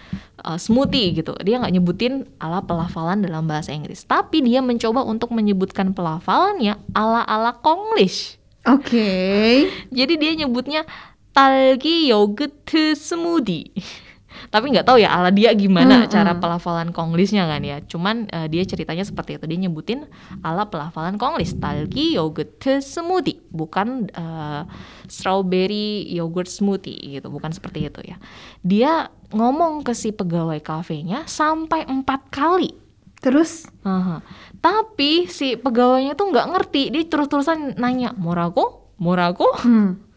eh, 0.44 0.60
smoothie 0.60 1.16
gitu. 1.16 1.32
Dia 1.44 1.60
nggak 1.60 1.72
nyebutin 1.72 2.28
ala 2.40 2.64
pelafalan 2.64 3.24
dalam 3.24 3.48
bahasa 3.48 3.72
Inggris, 3.72 4.04
tapi 4.04 4.44
dia 4.44 4.60
mencoba 4.60 5.04
untuk 5.04 5.32
menyebutkan 5.32 5.92
pelafalannya 5.92 6.76
ala-ala 6.92 7.56
Konglish. 7.60 8.36
Oke. 8.68 9.66
Jadi 9.98 10.14
dia 10.16 10.32
nyebutnya 10.38 10.86
talgi 11.32 12.12
yogurt 12.12 12.70
smoothie. 12.96 13.72
Tapi 14.52 14.74
nggak 14.74 14.88
tahu 14.88 14.98
ya 15.00 15.12
ala 15.16 15.30
dia 15.32 15.54
gimana 15.56 16.04
Hmm, 16.04 16.10
cara 16.12 16.34
hmm. 16.34 16.42
pelafalan 16.42 16.90
Konglishnya 16.92 17.46
kan 17.48 17.62
ya. 17.64 17.80
Cuman 17.84 18.28
eh, 18.32 18.48
dia 18.52 18.64
ceritanya 18.68 19.06
seperti 19.06 19.38
itu. 19.38 19.46
Dia 19.48 19.60
nyebutin 19.68 20.08
ala 20.42 20.68
pelafalan 20.68 21.16
Konglish 21.16 21.56
talgi 21.62 22.20
yogurt 22.20 22.60
smoothie, 22.84 23.40
bukan 23.54 24.12
eh, 24.12 24.64
strawberry 25.08 26.10
yogurt 26.10 26.52
smoothie 26.52 27.20
gitu. 27.20 27.28
Bukan 27.32 27.54
seperti 27.56 27.88
itu 27.88 28.02
ya. 28.04 28.18
Dia 28.66 29.08
ngomong 29.32 29.88
ke 29.88 29.96
si 29.96 30.12
pegawai 30.12 30.60
kafenya 30.60 31.24
sampai 31.30 31.88
empat 31.88 32.28
kali. 32.34 32.76
Terus 33.22 33.70
Aha. 33.86 34.26
Tapi 34.58 35.30
si 35.30 35.56
pegawainya 35.56 36.18
tuh 36.18 36.34
nggak 36.34 36.48
ngerti. 36.58 36.90
Dia 36.90 37.06
terus-terusan 37.06 37.78
nanya, 37.78 38.12
"Morago? 38.18 38.92
Morago?" 38.98 39.48
hmm. 39.62 40.11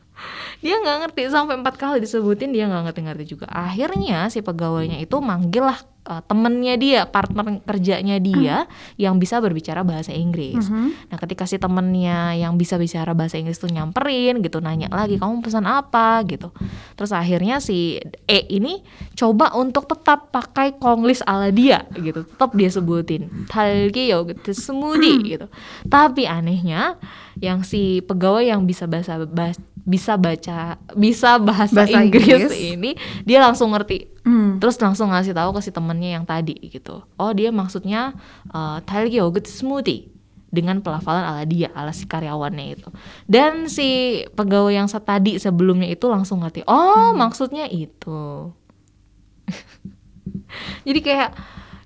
Dia 0.65 0.81
nggak 0.81 0.97
ngerti 1.09 1.29
sampai 1.29 1.61
empat 1.61 1.75
kali 1.77 2.01
disebutin 2.01 2.49
dia 2.49 2.65
nggak 2.65 2.89
ngerti-ngerti 2.89 3.25
juga. 3.37 3.47
Akhirnya 3.53 4.33
si 4.33 4.41
pegawainya 4.41 4.97
itu 4.97 5.21
manggil 5.21 5.69
lah 5.69 5.77
uh, 6.09 6.23
temennya 6.25 6.75
dia 6.81 7.01
partner 7.05 7.61
kerjanya 7.65 8.17
dia 8.17 8.65
yang 8.97 9.21
bisa 9.21 9.41
berbicara 9.41 9.85
bahasa 9.85 10.13
Inggris. 10.13 10.69
Mhm. 10.69 11.13
nah 11.13 11.19
ketika 11.21 11.45
si 11.45 11.61
temennya 11.61 12.33
yang 12.37 12.57
bisa 12.57 12.81
bicara 12.81 13.13
bahasa 13.13 13.37
Inggris 13.37 13.61
tuh 13.61 13.69
nyamperin 13.69 14.41
gitu 14.41 14.61
nanya 14.61 14.89
lagi 14.89 15.21
kamu 15.21 15.45
pesan 15.45 15.69
apa? 15.69 16.21
gitu. 16.25 16.49
Terus 16.97 17.13
akhirnya 17.13 17.61
si 17.61 18.01
E 18.25 18.49
ini 18.49 18.81
coba 19.17 19.53
untuk 19.57 19.85
tetap 19.85 20.33
pakai 20.33 20.77
konglis 20.81 21.21
ala 21.25 21.53
dia 21.53 21.85
gitu 21.93 22.25
tetap 22.25 22.57
dia 22.57 22.71
sebutin. 22.73 23.29
Talge 23.53 24.09
yogurt 24.09 24.45
smoothie 24.49 25.37
gitu. 25.37 25.47
Tapi 25.89 26.25
anehnya 26.25 26.97
yang 27.41 27.67
si 27.67 28.01
pegawai 28.01 28.47
yang 28.47 28.65
bisa 28.65 28.87
bahasa 28.87 29.19
bahas- 29.27 29.61
bisa 29.85 30.17
baca 30.17 30.81
bisa 30.97 31.37
bahasa, 31.37 31.85
Bahasa 31.85 32.01
Inggris, 32.01 32.25
Inggris. 32.25 32.57
ini 32.57 32.91
dia 33.29 33.45
langsung 33.45 33.71
ngerti. 33.73 34.11
Hmm. 34.25 34.57
terus 34.57 34.81
langsung 34.81 35.13
ngasih 35.13 35.37
tahu 35.37 35.53
ke 35.53 35.61
si 35.61 35.69
temennya 35.69 36.17
yang 36.17 36.25
tadi 36.25 36.57
gitu. 36.57 37.05
Oh 37.21 37.31
dia 37.37 37.53
maksudnya 37.53 38.17
uh, 38.49 38.81
talge 38.89 39.21
yogurt 39.21 39.45
smoothie 39.45 40.09
dengan 40.49 40.81
pelafalan 40.81 41.29
ala 41.29 41.45
dia 41.45 41.69
ala 41.77 41.93
si 41.93 42.09
karyawannya 42.09 42.73
itu. 42.73 42.89
Dan 43.29 43.69
si 43.69 44.25
pegawai 44.33 44.73
yang 44.73 44.89
tadi 44.89 45.37
sebelumnya 45.37 45.93
itu 45.93 46.09
langsung 46.09 46.41
ngerti 46.41 46.65
oh 46.65 47.13
maksudnya 47.13 47.69
itu. 47.69 48.49
Jadi 50.89 51.01
kayak 51.05 51.37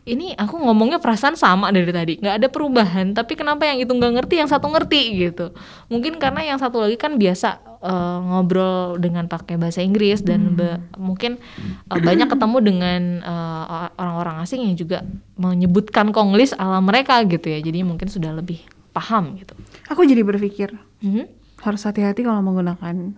ini 0.08 0.32
aku 0.38 0.62
ngomongnya 0.62 1.02
perasaan 1.02 1.34
sama 1.34 1.74
dari 1.74 1.90
tadi 1.90 2.22
nggak 2.22 2.36
ada 2.38 2.48
perubahan 2.48 3.12
tapi 3.12 3.36
kenapa 3.36 3.68
yang 3.68 3.82
itu 3.82 3.92
nggak 3.92 4.12
ngerti 4.22 4.34
yang 4.38 4.46
satu 4.46 4.70
ngerti 4.70 5.26
gitu. 5.26 5.50
Mungkin 5.90 6.22
karena 6.22 6.54
yang 6.54 6.62
satu 6.62 6.80
lagi 6.86 6.94
kan 6.94 7.18
biasa 7.18 7.67
eh, 7.80 7.90
ngobrol 8.20 8.78
dengan 8.96 9.24
pakai 9.24 9.54
bahasa 9.54 9.78
Inggris 9.78 10.20
dan 10.20 10.54
be- 10.54 10.78
mungkin 10.94 11.38
eh, 11.86 11.98
banyak 11.98 12.26
ketemu 12.26 12.58
dengan 12.60 13.00
eh, 13.20 13.64
orang-orang 13.94 14.36
asing 14.40 14.62
yang 14.62 14.74
juga 14.74 15.02
menyebutkan 15.34 16.10
konglis 16.10 16.52
ala 16.52 16.78
mereka 16.78 17.22
gitu 17.22 17.46
ya 17.46 17.58
jadi 17.58 17.82
mungkin 17.82 18.06
sudah 18.06 18.32
lebih 18.32 18.60
paham 18.90 19.36
gitu 19.36 19.54
Aku 19.88 20.02
jadi 20.02 20.20
berpikir 20.20 20.74
Mhm. 20.98 21.30
harus 21.58 21.82
hati-hati 21.82 22.22
kalau 22.22 22.38
menggunakan 22.40 23.14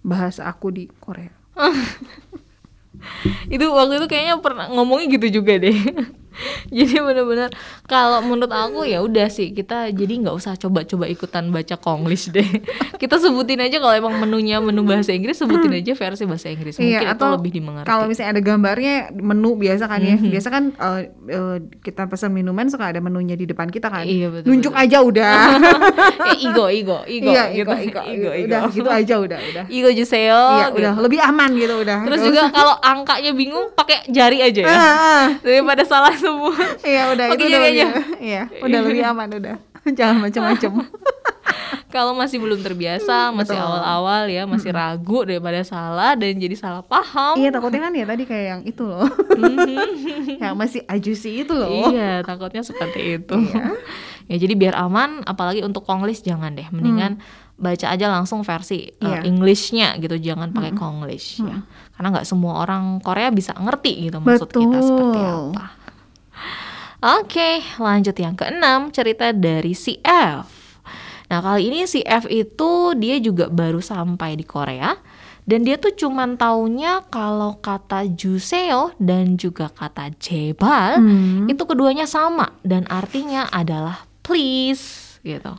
bahasa 0.00 0.44
aku 0.44 0.68
di 0.68 0.84
Korea. 0.94 1.32
itu 3.46 3.64
waktu 3.66 3.98
itu 3.98 4.06
kayaknya 4.06 4.36
pernah 4.38 4.66
ngomongnya 4.68 5.08
gitu 5.10 5.40
juga 5.40 5.56
deh 5.56 5.72
jadi 6.76 7.00
benar-benar 7.00 7.50
kalau 7.86 8.24
menurut 8.24 8.50
aku 8.50 8.88
ya 8.88 9.00
udah 9.04 9.28
sih 9.28 9.52
kita 9.52 9.92
jadi 9.92 10.24
nggak 10.26 10.34
usah 10.34 10.56
coba-coba 10.58 11.06
ikutan 11.06 11.52
baca 11.52 11.76
konglish 11.78 12.32
deh 12.32 12.46
kita 13.02 13.20
sebutin 13.20 13.60
aja 13.62 13.78
kalau 13.78 13.94
emang 13.94 14.16
menunya 14.18 14.58
menu 14.58 14.82
bahasa 14.82 15.12
Inggris 15.12 15.38
sebutin 15.38 15.70
aja 15.70 15.92
versi 15.94 16.24
bahasa 16.24 16.48
Inggris 16.50 16.76
mungkin 16.78 16.92
Iya, 16.94 17.00
itu 17.00 17.14
atau 17.16 17.28
lebih 17.36 17.50
dimengerti 17.58 17.86
Kalau 17.88 18.04
misalnya 18.06 18.30
ada 18.38 18.42
gambarnya 18.44 18.94
menu 19.14 19.56
biasa 19.58 19.84
kan 19.90 20.00
ya. 20.00 20.14
Mhm. 20.16 20.30
Biasa 20.30 20.48
kan 20.52 20.64
eh, 20.72 21.00
eh, 21.30 21.56
kita 21.82 22.02
pesan 22.06 22.30
minuman 22.30 22.66
suka 22.70 22.92
ada 22.94 23.00
menunya 23.00 23.34
di 23.34 23.48
depan 23.48 23.68
kita 23.68 23.88
kan. 23.90 24.04
Iya, 24.06 24.30
betul, 24.30 24.48
Nunjuk 24.52 24.74
aja 24.76 24.98
udah. 25.02 25.34
ya, 26.28 26.34
ego 26.38 26.64
ego 26.70 26.98
ego 27.08 27.30
iya, 27.32 27.44
gitu 27.50 27.70
ego, 27.70 27.74
ego, 27.74 28.00
ego 28.04 28.30
ego 28.32 28.46
Udah 28.48 28.62
gitu 28.70 28.90
aja 28.90 29.14
udah, 29.20 29.38
udah. 29.38 29.64
ego 29.68 29.90
juseo 29.92 30.44
iya, 30.58 30.66
gitu. 30.70 30.78
udah 30.80 30.92
lebih 31.00 31.20
aman 31.20 31.50
gitu 31.56 31.74
udah. 31.82 31.98
terus 32.06 32.20
juga 32.22 32.42
kalau 32.50 32.74
angkanya 32.80 33.32
bingung 33.34 33.66
pakai 33.74 34.06
jari 34.08 34.38
aja 34.44 34.62
ya 34.64 34.70
Ah, 34.74 34.80
ah. 34.80 35.24
daripada 35.40 35.82
salah 35.86 36.14
semua 36.24 36.54
Iya, 36.82 37.02
udah 37.10 37.26
Pakai 37.28 37.36
itu 37.36 37.44
jari 37.46 37.54
udah 37.54 37.70
aja. 37.70 37.86
lebih- 37.86 38.18
Iya, 38.18 38.42
udah 38.58 38.80
lebih 38.82 39.02
aman 39.04 39.28
udah. 39.34 39.56
Jangan 39.98 40.16
macam-macam. 40.22 40.72
kalau 41.88 42.10
masih 42.12 42.36
belum 42.36 42.58
terbiasa, 42.58 43.30
masih 43.30 43.54
betul. 43.54 43.62
awal-awal 43.62 44.26
ya, 44.26 44.42
masih 44.44 44.72
ragu 44.72 45.22
daripada 45.22 45.62
salah 45.62 46.12
dan 46.12 46.34
jadi 46.34 46.50
salah 46.54 46.82
paham. 46.82 47.36
Iya, 47.36 47.52
takutnya 47.52 47.80
kan 47.80 47.92
ya 47.92 48.02
tadi 48.04 48.24
kayak 48.24 48.46
yang 48.48 48.62
itu 48.64 48.82
loh. 48.82 49.06
yang 50.42 50.54
masih 50.54 50.82
ajusi 50.84 51.44
itu 51.44 51.52
loh. 51.52 51.92
Iya, 51.92 52.22
takutnya 52.22 52.60
seperti 52.60 53.00
itu. 53.14 53.36
ya 54.30 54.36
jadi 54.36 54.54
biar 54.54 54.74
aman, 54.74 55.22
apalagi 55.22 55.60
untuk 55.60 55.84
konglis 55.84 56.18
jangan 56.20 56.50
deh, 56.52 56.66
mendingan 56.68 57.22
baca 57.54 57.86
aja 57.86 58.10
langsung 58.10 58.42
versi 58.42 58.90
uh, 58.90 59.06
Iya. 59.06 59.18
Englishnya 59.22 59.94
gitu, 59.96 60.18
jangan 60.18 60.50
pakai 60.50 60.74
konglish 60.74 61.38
ya. 61.38 61.62
Karena 61.94 62.10
nggak 62.10 62.26
semua 62.26 62.58
orang 62.58 62.98
Korea 62.98 63.30
bisa 63.30 63.54
ngerti 63.54 64.10
gitu 64.10 64.18
maksud 64.18 64.50
kita 64.50 64.78
seperti 64.80 65.20
Betul. 65.20 65.54
apa. 65.54 65.66
Oke, 67.04 67.60
lanjut 67.76 68.16
yang 68.16 68.32
keenam 68.32 68.88
cerita 68.88 69.28
dari 69.28 69.76
si 69.76 70.00
F. 70.00 70.48
Nah 71.28 71.40
kali 71.40 71.68
ini 71.68 71.84
si 71.84 72.00
F 72.00 72.24
itu 72.24 72.96
dia 72.96 73.20
juga 73.20 73.48
baru 73.48 73.80
sampai 73.80 74.36
di 74.36 74.44
Korea 74.44 74.96
dan 75.44 75.68
dia 75.68 75.76
tuh 75.76 75.92
cuman 75.92 76.40
taunya 76.40 77.04
kalau 77.04 77.60
kata 77.60 78.08
juseo 78.08 78.96
dan 78.96 79.36
juga 79.36 79.68
kata 79.68 80.16
jebal 80.16 80.96
Hmm. 80.96 81.44
itu 81.44 81.60
keduanya 81.60 82.08
sama 82.08 82.56
dan 82.64 82.88
artinya 82.88 83.52
adalah 83.52 84.08
please 84.24 85.20
gitu. 85.20 85.52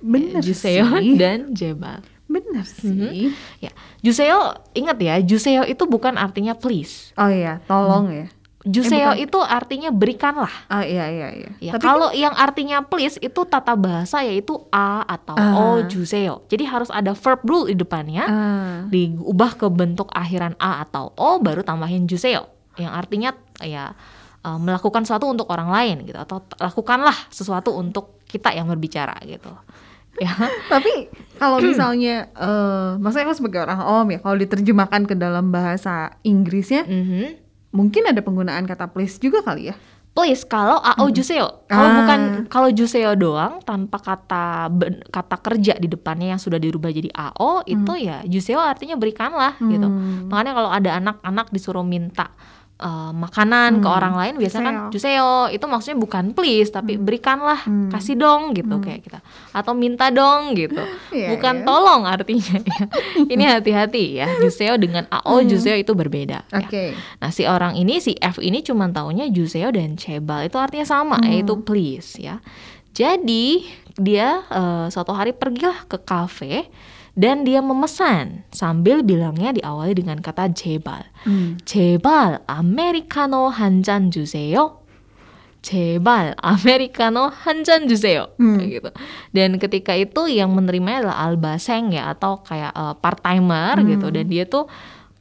Bener 0.00 0.40
juseo 0.40 0.96
sih. 0.96 1.16
dan 1.16 1.52
jebal. 1.52 2.00
Bener 2.24 2.64
sih. 2.64 3.36
Ya, 3.60 3.68
juseo 4.00 4.56
ingat 4.72 4.96
ya, 4.96 5.20
juseo 5.20 5.68
itu 5.68 5.84
bukan 5.84 6.16
artinya 6.16 6.56
please. 6.56 7.12
Oh 7.20 7.28
iya, 7.28 7.60
tolong 7.68 8.08
ya. 8.08 8.26
Juseo 8.60 9.16
bukan. 9.16 9.24
itu 9.24 9.38
artinya 9.40 9.88
berikanlah. 9.88 10.52
Oh 10.68 10.84
iya 10.84 11.08
iya 11.08 11.28
iya. 11.32 11.50
Ya, 11.58 11.72
Tapi 11.72 11.80
kalau 11.80 12.12
yang 12.12 12.36
artinya 12.36 12.84
please 12.84 13.16
itu 13.16 13.40
tata 13.42 13.72
bahasa 13.72 14.20
yaitu 14.20 14.52
a 14.68 15.00
atau 15.02 15.32
Ah. 15.32 15.56
o 15.56 15.64
juseo. 15.84 16.44
Jadi 16.44 16.68
harus 16.68 16.92
ada 16.92 17.16
verb 17.16 17.40
rule 17.42 17.66
di 17.66 17.74
depannya, 17.74 18.24
ah, 18.24 18.76
diubah 18.86 19.56
ke 19.56 19.66
bentuk 19.66 20.12
akhiran 20.12 20.52
a 20.56 20.84
atau 20.84 21.08
o 21.14 21.40
baru 21.40 21.62
tambahin 21.62 22.04
juseo. 22.04 22.52
Yang 22.76 22.92
artinya 22.94 23.30
ya 23.58 23.96
eh, 24.40 24.58
melakukan 24.58 25.04
sesuatu 25.04 25.24
untuk 25.26 25.48
orang 25.48 25.68
lain 25.68 25.96
gitu 26.04 26.16
atau 26.16 26.44
lakukanlah 26.54 27.16
sesuatu 27.28 27.72
untuk 27.72 28.20
kita 28.24 28.52
yang 28.52 28.68
berbicara 28.68 29.16
gitu. 29.24 29.48
Ya. 30.16 30.36
tapi 30.68 31.08
kalau 31.36 31.64
misalnya 31.64 32.28
eh 32.30 32.90
maksudnya 32.94 33.24
aku 33.24 33.36
sebagai 33.36 33.64
orang 33.64 33.80
om 33.80 34.06
ya, 34.10 34.20
kalau 34.20 34.36
diterjemahkan 34.36 35.08
ke 35.08 35.14
dalam 35.14 35.48
bahasa 35.48 36.12
Inggrisnya 36.20 36.84
Mhm. 36.84 37.39
Mungkin 37.70 38.02
ada 38.04 38.20
penggunaan 38.20 38.64
kata 38.64 38.90
please 38.90 39.16
juga 39.16 39.40
kali 39.40 39.70
ya. 39.70 39.76
Please 40.10 40.42
kalau 40.42 40.82
AO 40.82 41.06
juseo. 41.08 41.62
Kalau 41.64 41.86
Ah. 41.86 41.94
bukan 42.02 42.20
kalau 42.50 42.66
juseo 42.68 43.14
doang 43.14 43.62
tanpa 43.62 43.94
kata 43.96 44.66
ben- 44.68 45.06
kata 45.06 45.38
kerja 45.38 45.78
di 45.78 45.86
depannya 45.86 46.34
yang 46.34 46.42
sudah 46.42 46.58
dirubah 46.58 46.90
jadi 46.90 47.14
AO 47.14 47.62
itu 47.62 47.92
ya 47.94 48.18
juseo 48.26 48.58
artinya 48.58 48.98
berikanlah 48.98 49.54
gitu. 49.62 49.86
Hmm. 49.86 50.26
Makanya 50.26 50.52
kalau 50.52 50.70
ada 50.70 50.90
anak-anak 50.98 51.46
disuruh 51.48 51.86
minta 51.86 52.26
uh, 52.80 53.12
makanan 53.12 53.78
ke 53.78 53.86
Hmm, 53.86 53.96
orang 53.96 54.14
lain 54.16 54.34
biasanya 54.36 54.64
kan 54.64 54.76
juseo 54.88 55.46
itu 55.46 55.62
maksudnya 55.62 55.98
bukan 55.98 56.24
please 56.32 56.68
tapi 56.68 56.96
berikanlah 56.96 57.60
Hmm. 57.60 57.86
kasih 57.88 58.16
dong 58.16 58.52
gitu 58.52 58.80
kayak 58.80 59.04
kita 59.04 59.20
atau 59.52 59.72
minta 59.72 60.08
dong 60.08 60.56
gitu 60.56 60.80
Iya, 61.12 61.36
bukan 61.36 61.54
iya. 61.60 61.64
tolong 61.64 62.02
artinya 62.04 62.56
ya. 62.58 62.84
ini 63.32 63.44
hati-hati 63.44 64.04
ya 64.16 64.28
juseo 64.38 64.74
dengan 64.74 65.04
AO 65.06 65.44
juseo 65.44 65.76
itu 65.76 65.92
berbeda 65.92 66.40
ya. 66.40 66.42
Hmm. 66.48 66.64
Oke. 66.64 66.84
Nah 67.18 67.30
si 67.30 67.44
orang 67.44 67.74
ini 67.74 67.98
si 67.98 68.16
F 68.16 68.40
ini 68.40 68.60
cuma 68.60 68.88
taunya 68.88 69.28
juseo 69.28 69.68
dan 69.68 69.94
cebal 69.94 70.44
itu 70.44 70.56
artinya 70.56 70.84
sama 70.84 71.20
Hmm. 71.20 71.28
yaitu 71.28 71.54
please 71.60 72.16
ya. 72.16 72.40
Jadi 72.90 73.64
dia 73.94 74.42
eh, 74.46 74.86
suatu 74.88 75.12
hari 75.12 75.30
pergilah 75.30 75.86
ke 75.86 75.98
kafe 75.98 76.66
dan 77.18 77.42
dia 77.42 77.58
memesan 77.62 78.46
sambil 78.54 79.02
bilangnya 79.02 79.54
diawali 79.56 79.94
dengan 79.98 80.18
kata 80.22 80.50
jebal. 80.54 81.02
Hmm. 81.26 81.58
Jebal 81.66 82.42
americano 82.46 83.50
hanjan 83.50 84.14
juseyo. 84.14 84.82
Jebal 85.60 86.32
americano 86.40 87.28
hanjan 87.28 87.84
juseyo 87.84 88.32
hmm. 88.40 88.58
Gitu. 88.64 88.90
Dan 89.36 89.60
ketika 89.60 89.92
itu 89.92 90.24
yang 90.32 90.56
menerimanya 90.56 91.04
adalah 91.04 91.18
albaseng 91.28 91.92
ya 91.92 92.16
atau 92.16 92.40
kayak 92.40 92.72
eh, 92.72 92.80
uh, 92.80 92.94
part 92.96 93.20
timer 93.20 93.76
hmm. 93.76 93.86
gitu 93.92 94.06
dan 94.08 94.24
dia 94.24 94.48
tuh 94.48 94.64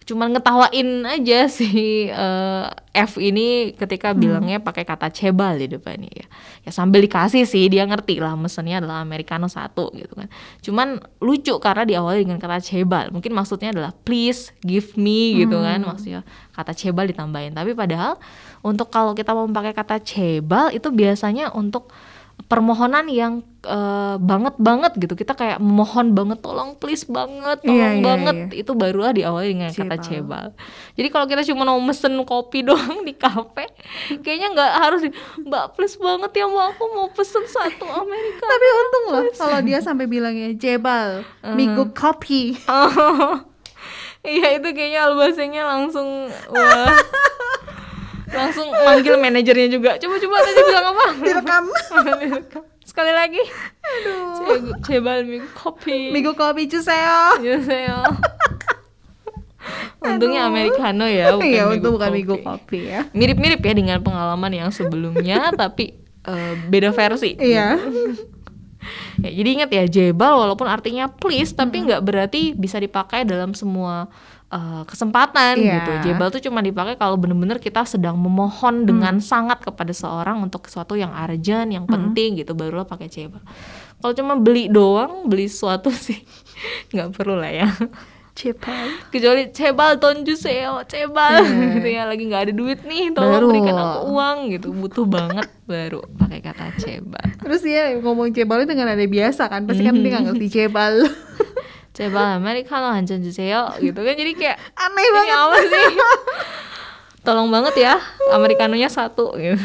cuman 0.09 0.33
ngetawain 0.33 1.05
aja 1.05 1.45
si 1.45 2.09
eh, 2.09 2.65
F 2.97 3.21
ini 3.21 3.77
ketika 3.77 4.11
Hmm. 4.11 4.19
bilangnya 4.19 4.57
pakai 4.57 4.81
kata 4.81 5.13
cebal 5.13 5.61
di 5.61 5.69
depannya 5.69 6.09
ya. 6.09 6.25
Ya 6.65 6.71
sambil 6.73 7.05
dikasih 7.05 7.45
sih 7.45 7.69
dia 7.69 7.85
ngerti 7.85 8.17
lah 8.17 8.33
mesennya 8.33 8.81
adalah 8.81 9.05
americano 9.05 9.45
satu 9.45 9.93
gitu 9.93 10.17
kan. 10.17 10.25
Cuman 10.65 10.97
lucu 11.21 11.53
karena 11.61 11.85
diawali 11.85 12.25
dengan 12.25 12.41
kata 12.41 12.57
cebal. 12.57 13.13
Mungkin 13.13 13.29
maksudnya 13.31 13.69
adalah 13.69 13.93
please 13.93 14.49
give 14.65 14.97
me 14.97 15.45
gitu 15.45 15.61
kan 15.61 15.85
maksudnya 15.85 16.25
kata 16.57 16.73
cebal 16.73 17.05
ditambahin. 17.05 17.53
Tapi 17.53 17.77
padahal 17.77 18.17
untuk 18.65 18.89
kalau 18.89 19.13
kita 19.13 19.31
mau 19.37 19.45
pakai 19.45 19.77
kata 19.77 20.01
cebal 20.01 20.73
itu 20.73 20.89
biasanya 20.89 21.53
untuk 21.53 21.93
permohonan 22.49 23.05
yang 23.05 23.45
eh, 23.61 24.15
banget 24.17 24.57
banget 24.57 24.97
gitu. 24.97 25.13
Kita 25.13 25.37
kayak 25.37 25.61
mohon 25.61 26.11
banget 26.11 26.41
tolong 26.41 26.73
please 26.75 27.05
banget 27.05 27.61
tolong 27.61 27.77
Iya, 27.77 27.89
iya, 27.93 28.01
banget. 28.01 28.35
iya. 28.49 28.65
itu 28.65 28.71
barulah 28.73 29.13
diawali 29.13 29.53
dengan 29.53 29.69
kata 29.69 30.01
Cebal. 30.01 30.01
cebal. 30.01 30.47
Jadi 30.97 31.07
kalau 31.07 31.25
kita 31.29 31.45
cuma 31.45 31.63
mau 31.63 31.77
mesen 31.77 32.17
kopi 32.25 32.59
doang 32.67 33.05
di 33.05 33.13
kafe 33.13 33.69
kayaknya 34.19 34.49
nggak 34.51 34.71
harus 34.75 34.99
di, 35.05 35.13
mbak 35.39 35.77
please 35.77 35.95
banget 35.95 36.31
ya 36.33 36.45
mbak 36.45 36.65
aku 36.73 36.83
mau 36.89 37.07
pesen 37.13 37.45
satu 37.45 37.85
Amerika. 37.85 38.43
Tapi 38.43 38.65
untung 38.75 39.05
loh 39.07 39.23
kalau 39.31 39.59
dia 39.61 39.79
sampai 39.79 40.09
bilangnya 40.09 40.49
Jebal, 40.51 41.21
Migo 41.53 41.93
Kopi. 41.93 42.57
Oh, 42.65 43.45
iya 44.25 44.57
itu 44.57 44.73
kayaknya 44.73 45.05
albasenya 45.05 45.63
langsung 45.63 46.27
wah 46.49 46.89
langsung 48.29 48.67
manggil 48.71 49.15
manajernya 49.17 49.67
juga 49.73 49.91
coba-coba 49.97 50.35
tadi 50.45 50.61
bilang 50.65 50.85
apa 50.93 51.05
direkam 51.25 51.63
sekali 52.85 53.13
lagi 53.13 53.41
aduh 53.81 54.73
coba 54.81 55.11
minggu 55.21 55.49
kopi 55.53 56.09
minggu 56.13 56.31
kopi 56.33 56.69
cuseo 56.69 57.37
cuseo 57.41 57.69
iya, 57.69 57.97
Untungnya. 59.99 60.47
Americano 60.47 61.05
ya, 61.05 61.35
bukan 61.35 61.51
ya, 61.51 61.63
untung 61.67 61.93
bukan 61.99 62.09
minggu 62.15 62.35
Kopi 62.41 62.79
ya. 62.87 63.01
Mirip-mirip 63.11 63.59
ya 63.59 63.73
dengan 63.75 63.99
pengalaman 63.99 64.51
yang 64.55 64.69
sebelumnya, 64.71 65.51
tapi 65.61 65.99
uh, 66.25 66.55
beda 66.71 66.95
versi. 66.95 67.35
Iya. 67.35 67.75
Ya, 69.19 69.29
jadi 69.35 69.49
ingat 69.59 69.69
ya, 69.75 69.83
jebal 69.85 70.39
walaupun 70.39 70.65
artinya 70.71 71.11
please, 71.11 71.51
tapi 71.51 71.83
hmm. 71.83 71.85
nggak 71.91 72.01
hmm. 72.01 72.09
berarti 72.09 72.41
bisa 72.55 72.79
dipakai 72.79 73.27
dalam 73.27 73.51
semua 73.51 74.07
uh, 74.49 74.83
kesempatan 74.83 75.55
Iya. 75.55 75.73
gitu. 75.75 75.91
Jebal 76.05 76.29
tuh 76.29 76.41
cuma 76.41 76.59
dipakai 76.59 76.93
kalau 76.93 77.15
bener-bener 77.15 77.57
kita 77.57 77.83
sedang 77.83 78.15
memohon 78.15 78.83
dengan 78.83 79.17
sangat 79.19 79.61
kepada 79.61 79.91
seorang 79.91 80.39
untuk 80.39 80.65
sesuatu 80.65 80.93
yang 80.93 81.09
urgent, 81.11 81.69
yang 81.69 81.85
penting 81.85 82.35
gitu 82.35 82.53
barulah 82.53 82.83
pakai 82.83 83.07
jebal. 83.07 83.41
Kalau 83.97 84.13
cuma 84.13 84.33
beli 84.35 84.67
doang, 84.67 85.25
beli 85.25 85.45
sesuatu 85.45 85.89
sih 86.05 86.19
nggak 86.89 87.11
perlu 87.11 87.35
lah 87.35 87.51
ya. 87.51 87.69
Jebal. 88.31 88.87
Kecuali 89.11 89.51
cebal 89.51 89.99
don 89.99 90.23
juseo, 90.23 90.79
cebal 90.85 91.43
Iya. 91.43 91.75
gitu 91.75 91.87
ya 91.91 92.03
lagi 92.07 92.23
nggak 92.23 92.43
ada 92.47 92.53
duit 92.55 92.79
nih, 92.81 93.11
tolong 93.11 93.35
Baru. 93.35 93.47
berikan 93.51 93.75
aku 93.75 93.99
uang 94.09 94.37
gitu, 94.49 94.67
butuh 94.71 95.03
banget 95.03 95.51
baru 95.67 95.99
pakai 96.15 96.39
kata 96.39 96.71
cebal. 96.79 97.25
Terus 97.35 97.59
dia 97.59 97.91
ngomong 97.99 98.31
Jebalnya 98.31 98.71
dengan 98.71 98.87
nada 98.89 99.03
biasa 99.03 99.43
kan. 99.45 99.67
Pasti 99.67 99.83
kan 99.83 99.91
dia 99.93 100.09
nggak 100.09 100.25
ngerti 100.31 100.47
Jebal. 100.47 101.03
Coba 101.99 102.39
Americano 102.39 102.95
hancur 102.95 103.19
juseyo 103.19 103.75
gitu 103.83 103.99
kan 103.99 104.15
jadi 104.15 104.31
kayak 104.31 104.57
aneh 104.79 105.07
banget 105.11 105.35
apa 105.35 105.57
sih 105.67 105.85
tolong 107.27 107.51
banget 107.51 107.75
ya 107.75 107.95
Amerikanonya 108.31 108.87
satu 108.87 109.35
gitu 109.35 109.59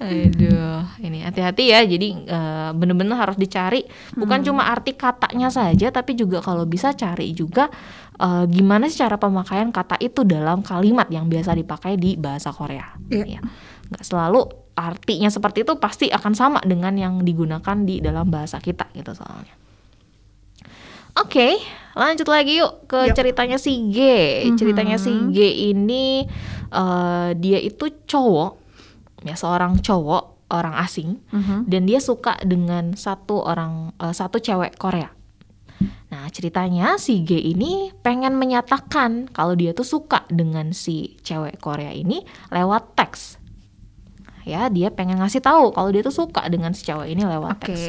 Aduh, 0.00 0.80
ini 1.04 1.20
hati-hati 1.20 1.76
ya. 1.76 1.84
Jadi 1.84 2.24
uh, 2.24 2.72
bener-bener 2.72 3.20
harus 3.20 3.36
dicari. 3.36 3.84
Bukan 4.16 4.40
hmm. 4.40 4.46
cuma 4.48 4.72
arti 4.72 4.96
katanya 4.96 5.52
saja, 5.52 5.92
tapi 5.92 6.16
juga 6.16 6.40
kalau 6.40 6.64
bisa 6.64 6.96
cari 6.96 7.36
juga 7.36 7.68
uh, 8.16 8.48
gimana 8.48 8.88
sih 8.88 8.96
cara 9.04 9.20
pemakaian 9.20 9.68
kata 9.68 10.00
itu 10.00 10.24
dalam 10.24 10.64
kalimat 10.64 11.04
yang 11.12 11.28
biasa 11.28 11.52
dipakai 11.52 12.00
di 12.00 12.16
bahasa 12.16 12.48
Korea. 12.48 12.96
Ya. 13.12 13.44
Nggak 13.92 14.04
selalu 14.04 14.48
artinya 14.72 15.28
seperti 15.28 15.68
itu 15.68 15.76
pasti 15.76 16.08
akan 16.08 16.32
sama 16.32 16.60
dengan 16.64 16.96
yang 16.96 17.20
digunakan 17.20 17.76
di 17.84 18.00
dalam 18.00 18.32
bahasa 18.32 18.56
kita 18.56 18.88
gitu 18.96 19.12
soalnya. 19.12 19.52
Oke, 21.18 21.58
lanjut 21.92 22.26
lagi 22.26 22.60
yuk 22.60 22.86
ke 22.86 23.10
Yuk. 23.10 23.16
ceritanya 23.18 23.58
si 23.58 23.90
G. 23.90 23.98
Ceritanya 24.54 24.94
si 24.96 25.10
G 25.30 25.38
ini 25.70 26.22
eh, 26.70 27.30
dia 27.34 27.58
itu 27.58 27.90
cowok, 28.06 28.52
ya 29.26 29.34
seorang 29.34 29.82
cowok, 29.82 30.46
orang 30.50 30.78
asing, 30.78 31.18
Mhm. 31.34 31.66
dan 31.66 31.82
dia 31.82 31.98
suka 31.98 32.38
dengan 32.40 32.94
satu 32.94 33.42
orang, 33.42 33.90
eh, 33.98 34.14
satu 34.14 34.38
cewek 34.38 34.78
Korea. 34.78 35.10
Nah 36.10 36.28
ceritanya 36.28 36.94
si 36.94 37.22
G 37.22 37.38
ini 37.40 37.90
pengen 38.02 38.36
menyatakan 38.36 39.26
kalau 39.30 39.54
dia 39.54 39.72
tuh 39.72 39.82
suka 39.82 40.22
dengan 40.28 40.70
si 40.70 41.18
cewek 41.22 41.58
Korea 41.58 41.90
ini 41.90 42.22
lewat 42.50 42.94
teks 42.94 43.39
ya 44.46 44.70
dia 44.72 44.88
pengen 44.88 45.20
ngasih 45.20 45.42
tahu 45.42 45.74
kalau 45.74 45.90
dia 45.92 46.00
tuh 46.00 46.14
suka 46.14 46.46
dengan 46.48 46.72
si 46.72 46.86
cewek 46.86 47.12
ini 47.12 47.22
lewat 47.26 47.60
okay. 47.60 47.74
teks. 47.74 47.82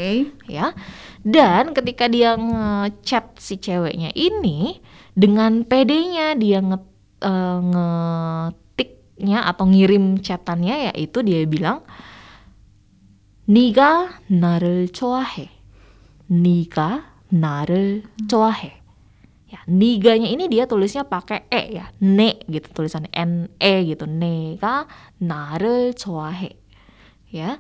Ya. 0.50 0.76
Dan 1.22 1.78
ketika 1.78 2.10
dia 2.10 2.34
ngechat 2.34 3.38
si 3.38 3.62
ceweknya 3.62 4.10
ini 4.18 4.82
dengan 5.14 5.62
pedenya 5.64 6.34
dia 6.34 6.60
nge, 6.66 6.80
uh, 7.22 7.60
ngetiknya 7.62 9.46
atau 9.46 9.70
ngirim 9.70 10.18
chatannya 10.20 10.92
yaitu 10.92 11.22
dia 11.22 11.46
bilang 11.46 11.86
Niga 13.52 14.22
narel 14.32 14.90
coahe 14.90 15.52
Niga 16.32 17.06
narel 17.30 18.08
coahe 18.26 18.81
Ya, 19.52 19.60
niganya 19.68 20.32
ini 20.32 20.48
dia 20.48 20.64
tulisnya 20.64 21.04
pakai 21.04 21.44
e 21.52 21.76
ya, 21.76 21.92
ne 22.00 22.40
gitu 22.48 22.72
tulisan 22.72 23.04
n 23.12 23.52
e 23.60 23.84
gitu, 23.84 24.08
nega 24.08 24.88
narel 25.20 25.92
coahe. 25.92 26.56
Ya. 27.28 27.60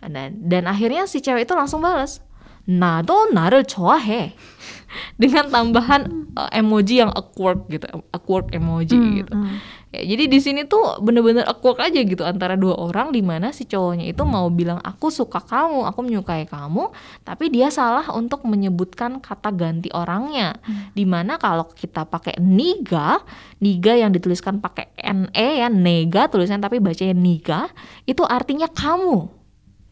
Dan, 0.00 0.48
dan 0.48 0.64
akhirnya 0.64 1.04
si 1.04 1.20
cewek 1.20 1.44
itu 1.44 1.52
langsung 1.52 1.84
balas, 1.84 2.24
nado 2.64 3.28
narel 3.36 3.68
coahe. 3.68 4.32
Dengan 5.20 5.52
tambahan 5.52 6.32
uh, 6.32 6.48
emoji 6.56 7.04
yang 7.04 7.12
awkward 7.12 7.68
gitu, 7.68 7.84
awkward 8.16 8.48
emoji 8.56 8.96
mm, 8.96 9.12
gitu. 9.20 9.34
Mm. 9.36 9.56
Ya, 9.94 10.02
jadi 10.02 10.26
di 10.26 10.42
sini 10.42 10.66
tuh 10.66 10.98
bener-bener 10.98 11.46
awkward 11.46 11.78
aja 11.78 12.02
gitu 12.02 12.26
antara 12.26 12.58
dua 12.58 12.74
orang 12.74 13.14
di 13.14 13.22
mana 13.22 13.54
si 13.54 13.70
cowoknya 13.70 14.10
itu 14.10 14.26
mau 14.26 14.50
bilang 14.50 14.82
aku 14.82 15.14
suka 15.14 15.38
kamu, 15.38 15.86
aku 15.86 16.02
menyukai 16.02 16.42
kamu, 16.50 16.90
tapi 17.22 17.54
dia 17.54 17.70
salah 17.70 18.02
untuk 18.10 18.42
menyebutkan 18.42 19.22
kata 19.22 19.54
ganti 19.54 19.86
orangnya. 19.94 20.58
Di 20.90 21.06
mana 21.06 21.38
kalau 21.38 21.70
kita 21.70 22.02
pakai 22.02 22.34
niga, 22.42 23.22
niga 23.62 23.94
yang 23.94 24.10
dituliskan 24.10 24.58
pakai 24.58 24.90
ne 25.06 25.62
ya, 25.62 25.70
nega 25.70 26.26
tulisannya 26.34 26.66
tapi 26.66 26.82
bacanya 26.82 27.14
niga, 27.14 27.70
itu 28.10 28.26
artinya 28.26 28.66
kamu. 28.66 29.30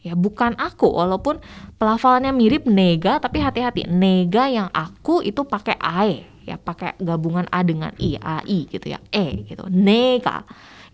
Ya 0.02 0.12
bukan 0.18 0.58
aku, 0.60 0.90
walaupun 0.90 1.38
pelafalannya 1.78 2.34
mirip 2.34 2.66
nega, 2.66 3.22
tapi 3.22 3.40
hati-hati 3.40 3.88
nega 3.88 4.50
yang 4.50 4.68
aku 4.74 5.22
itu 5.22 5.46
pakai 5.46 5.78
ae, 5.80 6.33
ya 6.44 6.60
pakai 6.60 7.00
gabungan 7.00 7.48
a 7.48 7.64
dengan 7.64 7.90
i 7.96 8.20
a 8.20 8.44
i 8.44 8.68
gitu 8.68 8.92
ya 8.92 9.00
e 9.10 9.48
gitu 9.48 9.64
nega. 9.72 10.44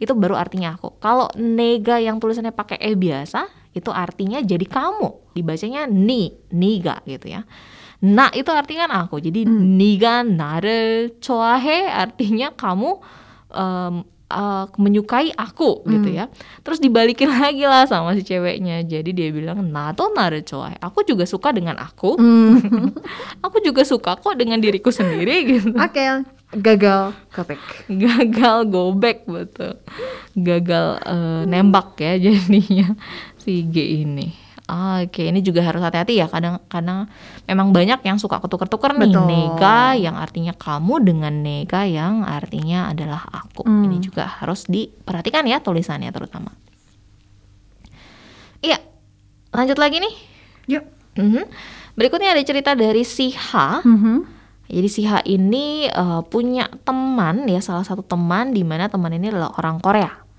Itu 0.00 0.16
baru 0.16 0.38
artinya 0.38 0.78
aku. 0.78 0.96
Kalau 1.02 1.28
nega 1.36 2.00
yang 2.00 2.22
tulisannya 2.22 2.54
pakai 2.54 2.78
e 2.80 2.96
biasa 2.96 3.50
itu 3.74 3.90
artinya 3.90 4.40
jadi 4.40 4.64
kamu. 4.64 5.34
Dibacanya 5.36 5.90
ni 5.90 6.32
niga 6.54 7.02
gitu 7.04 7.30
ya. 7.30 7.44
Nah 8.00 8.32
itu 8.32 8.48
artinya 8.48 8.88
kan 8.88 8.92
aku. 9.06 9.20
Jadi 9.20 9.44
hmm. 9.44 9.60
niga 9.76 10.24
nare 10.24 11.12
coahe 11.20 11.84
artinya 11.90 12.54
kamu 12.56 12.90
um, 13.52 13.94
uh, 14.30 14.70
menyukai 14.78 15.34
aku 15.34 15.82
gitu 15.84 15.90
hmm. 15.90 15.94
gitu 15.98 16.08
ya. 16.14 16.24
Terus 16.62 16.78
dibalikin 16.78 17.28
lagi 17.42 17.66
lah 17.66 17.84
sama 17.84 18.14
si 18.14 18.22
ceweknya. 18.22 18.86
Jadi 18.86 19.10
dia 19.10 19.28
bilang, 19.34 19.60
"Nato 19.68 20.08
narecoai. 20.14 20.78
Aku 20.78 21.02
juga 21.02 21.26
suka 21.26 21.50
dengan 21.50 21.76
aku. 21.76 22.16
Hmm. 22.16 22.94
aku 23.44 23.60
juga 23.60 23.82
suka 23.82 24.16
kok 24.16 24.38
dengan 24.38 24.62
diriku 24.62 24.94
sendiri." 24.94 25.36
gitu. 25.50 25.74
Oke. 25.76 25.98
Okay. 25.98 26.08
Gagal 26.50 27.14
back, 27.46 27.62
Gagal 27.86 28.56
go 28.74 28.90
back 28.90 29.22
betul. 29.22 29.78
Gagal 30.34 30.98
uh, 31.06 31.42
nembak 31.46 31.94
ya 32.02 32.18
jadinya 32.18 32.98
si 33.38 33.62
G 33.70 34.02
ini. 34.02 34.49
Ah, 34.70 35.02
Oke, 35.02 35.26
ini 35.26 35.42
juga 35.42 35.66
harus 35.66 35.82
hati-hati 35.82 36.22
ya. 36.22 36.30
Kadang-kadang 36.30 37.10
memang 37.50 37.74
banyak 37.74 38.06
yang 38.06 38.22
suka 38.22 38.38
ketuker-tuker 38.38 38.94
nih 38.94 39.10
Betul. 39.10 39.26
nega 39.26 39.98
yang 39.98 40.14
artinya 40.14 40.54
kamu 40.54 41.02
dengan 41.02 41.34
nega 41.42 41.82
yang 41.90 42.22
artinya 42.22 42.94
adalah 42.94 43.26
aku. 43.26 43.66
Hmm. 43.66 43.90
Ini 43.90 43.98
juga 43.98 44.30
harus 44.30 44.70
diperhatikan 44.70 45.42
ya 45.50 45.58
tulisannya 45.58 46.14
terutama. 46.14 46.54
Iya, 48.62 48.78
lanjut 49.50 49.78
lagi 49.82 49.98
nih. 49.98 50.14
Yuk. 50.78 50.84
Mhm. 51.18 51.42
Berikutnya 51.98 52.30
ada 52.30 52.42
cerita 52.46 52.78
dari 52.78 53.02
si 53.02 53.34
H. 53.34 53.82
Mhm. 53.82 54.38
Jadi 54.70 54.88
si 54.88 55.02
H 55.02 55.26
ini 55.26 55.90
eh, 55.90 56.22
punya 56.30 56.70
teman 56.86 57.50
ya 57.50 57.58
salah 57.58 57.82
satu 57.82 58.06
teman 58.06 58.54
di 58.54 58.62
mana 58.62 58.86
teman 58.86 59.10
ini 59.10 59.34
adalah 59.34 59.50
orang 59.58 59.82
Korea 59.82 60.29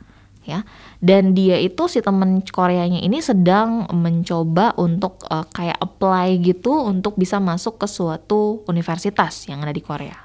ya 0.41 0.65
dan 0.97 1.37
dia 1.37 1.61
itu 1.61 1.85
si 1.85 2.01
teman 2.01 2.41
Koreanya 2.41 2.97
ini 2.97 3.21
sedang 3.21 3.85
mencoba 3.93 4.73
untuk 4.77 5.21
eh, 5.29 5.45
kayak 5.53 5.77
apply 5.77 6.41
gitu 6.41 6.73
untuk 6.81 7.13
bisa 7.13 7.37
masuk 7.37 7.77
ke 7.77 7.85
suatu 7.85 8.65
universitas 8.65 9.45
yang 9.45 9.61
ada 9.61 9.69
di 9.69 9.85
Korea 9.85 10.17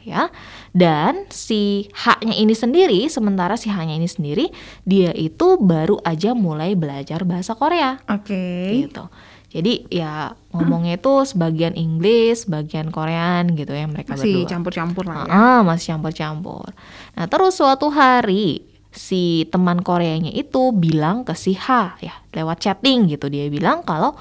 ya 0.00 0.32
dan 0.72 1.28
si 1.28 1.84
H-nya 1.92 2.32
ini 2.32 2.56
sendiri 2.56 3.12
sementara 3.12 3.60
si 3.60 3.68
H-nya 3.68 3.92
ini 3.92 4.08
sendiri 4.08 4.48
dia 4.88 5.12
itu 5.12 5.60
baru 5.60 6.00
aja 6.00 6.32
mulai 6.32 6.72
belajar 6.72 7.28
bahasa 7.28 7.52
Korea 7.52 8.00
Oke. 8.08 8.88
gitu. 8.88 9.04
Jadi 9.48 9.88
ya 9.88 10.36
ngomongnya 10.52 11.00
itu 11.00 11.24
sebagian 11.24 11.72
Inggris, 11.72 12.44
sebagian 12.44 12.92
Korean 12.92 13.56
gitu 13.56 13.72
ya 13.72 13.88
mereka 13.88 14.12
Masih 14.12 14.44
berdua. 14.44 14.52
campur-campur 14.52 15.04
lah 15.08 15.24
ya. 15.24 15.32
Ah, 15.32 15.60
masih 15.64 15.96
campur-campur. 15.96 16.68
Nah, 17.16 17.26
terus 17.32 17.56
suatu 17.56 17.88
hari 17.88 18.67
si 18.93 19.49
teman 19.49 19.81
Koreanya 19.81 20.29
itu 20.29 20.69
bilang 20.71 21.25
ke 21.25 21.33
si 21.33 21.57
H 21.57 21.97
ya 21.99 22.13
lewat 22.31 22.61
chatting 22.61 23.09
gitu 23.09 23.25
dia 23.27 23.49
bilang 23.49 23.81
kalau 23.81 24.13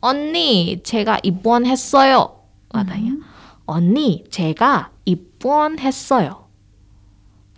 언니 0.00 0.80
제가 0.80 1.18
입원했어요 1.26 2.40
katanya 2.70 3.18
언니 3.66 4.24
제가 4.30 4.94
입원했어요 5.04 6.46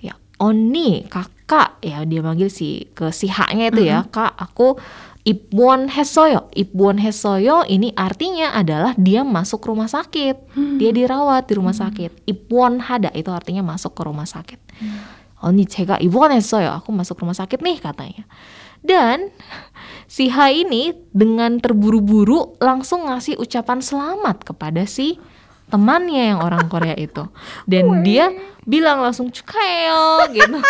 ya 0.01 0.17
언니 0.41 1.05
kakak 1.13 1.79
ya 1.85 2.09
dia 2.09 2.21
manggil 2.25 2.49
si 2.49 2.89
ke 2.97 3.13
si 3.13 3.29
H-nya 3.29 3.69
itu 3.69 3.85
ya 3.85 4.09
kak 4.09 4.33
aku 4.33 4.81
입원했어요 5.23 6.51
입원했어요 6.51 7.69
ini 7.71 7.95
artinya 7.95 8.57
adalah 8.59 8.97
dia 8.99 9.23
masuk 9.23 9.63
rumah 9.71 9.87
sakit 9.87 10.35
dia 10.83 10.91
dirawat 10.91 11.47
di 11.47 11.55
rumah 11.55 11.77
sakit 11.77 12.27
입원하다 12.27 13.15
itu 13.15 13.31
artinya 13.31 13.63
masuk 13.63 13.95
ke 13.95 14.03
rumah 14.03 14.27
sakit 14.27 14.59
언 14.59 15.16
니 15.43 15.67
제가 15.67 15.99
입원했어요 15.99 16.71
aku 16.79 16.95
masuk 16.95 17.19
rumah 17.27 17.35
sakit 17.35 17.59
nih 17.67 17.83
katanya 17.83 18.23
dan 18.83 19.35
si 20.07 20.31
H 20.31 20.55
ini 20.55 20.95
dengan 21.11 21.59
terburu-buru 21.59 22.55
langsung 22.63 23.11
ngasih 23.11 23.43
ucapan 23.43 23.83
selamat 23.83 24.47
kepada 24.47 24.87
si 24.87 25.19
temannya 25.67 26.37
yang 26.37 26.41
orang 26.47 26.71
Korea 26.71 26.95
itu 26.95 27.27
dan 27.67 28.07
dia 28.07 28.31
bilang 28.63 29.03
langsung 29.03 29.35
cukayo 29.35 30.31
gitu 30.31 30.63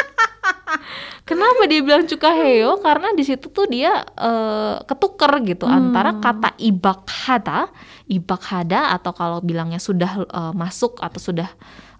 Kenapa 1.22 1.70
dia 1.70 1.80
bilang 1.80 2.02
cukaheo? 2.02 2.82
Karena 2.82 3.14
di 3.14 3.22
situ 3.22 3.46
tuh 3.46 3.70
dia 3.70 4.02
eh, 4.04 4.76
ketuker 4.84 5.30
gitu 5.46 5.70
antara 5.70 6.18
kata 6.18 6.58
ibakhada, 6.58 7.70
ibakhada 8.10 8.90
atau 8.90 9.14
kalau 9.14 9.38
bilangnya 9.38 9.78
sudah 9.78 10.26
eh, 10.26 10.52
masuk 10.52 10.98
atau 10.98 11.22
sudah 11.22 11.48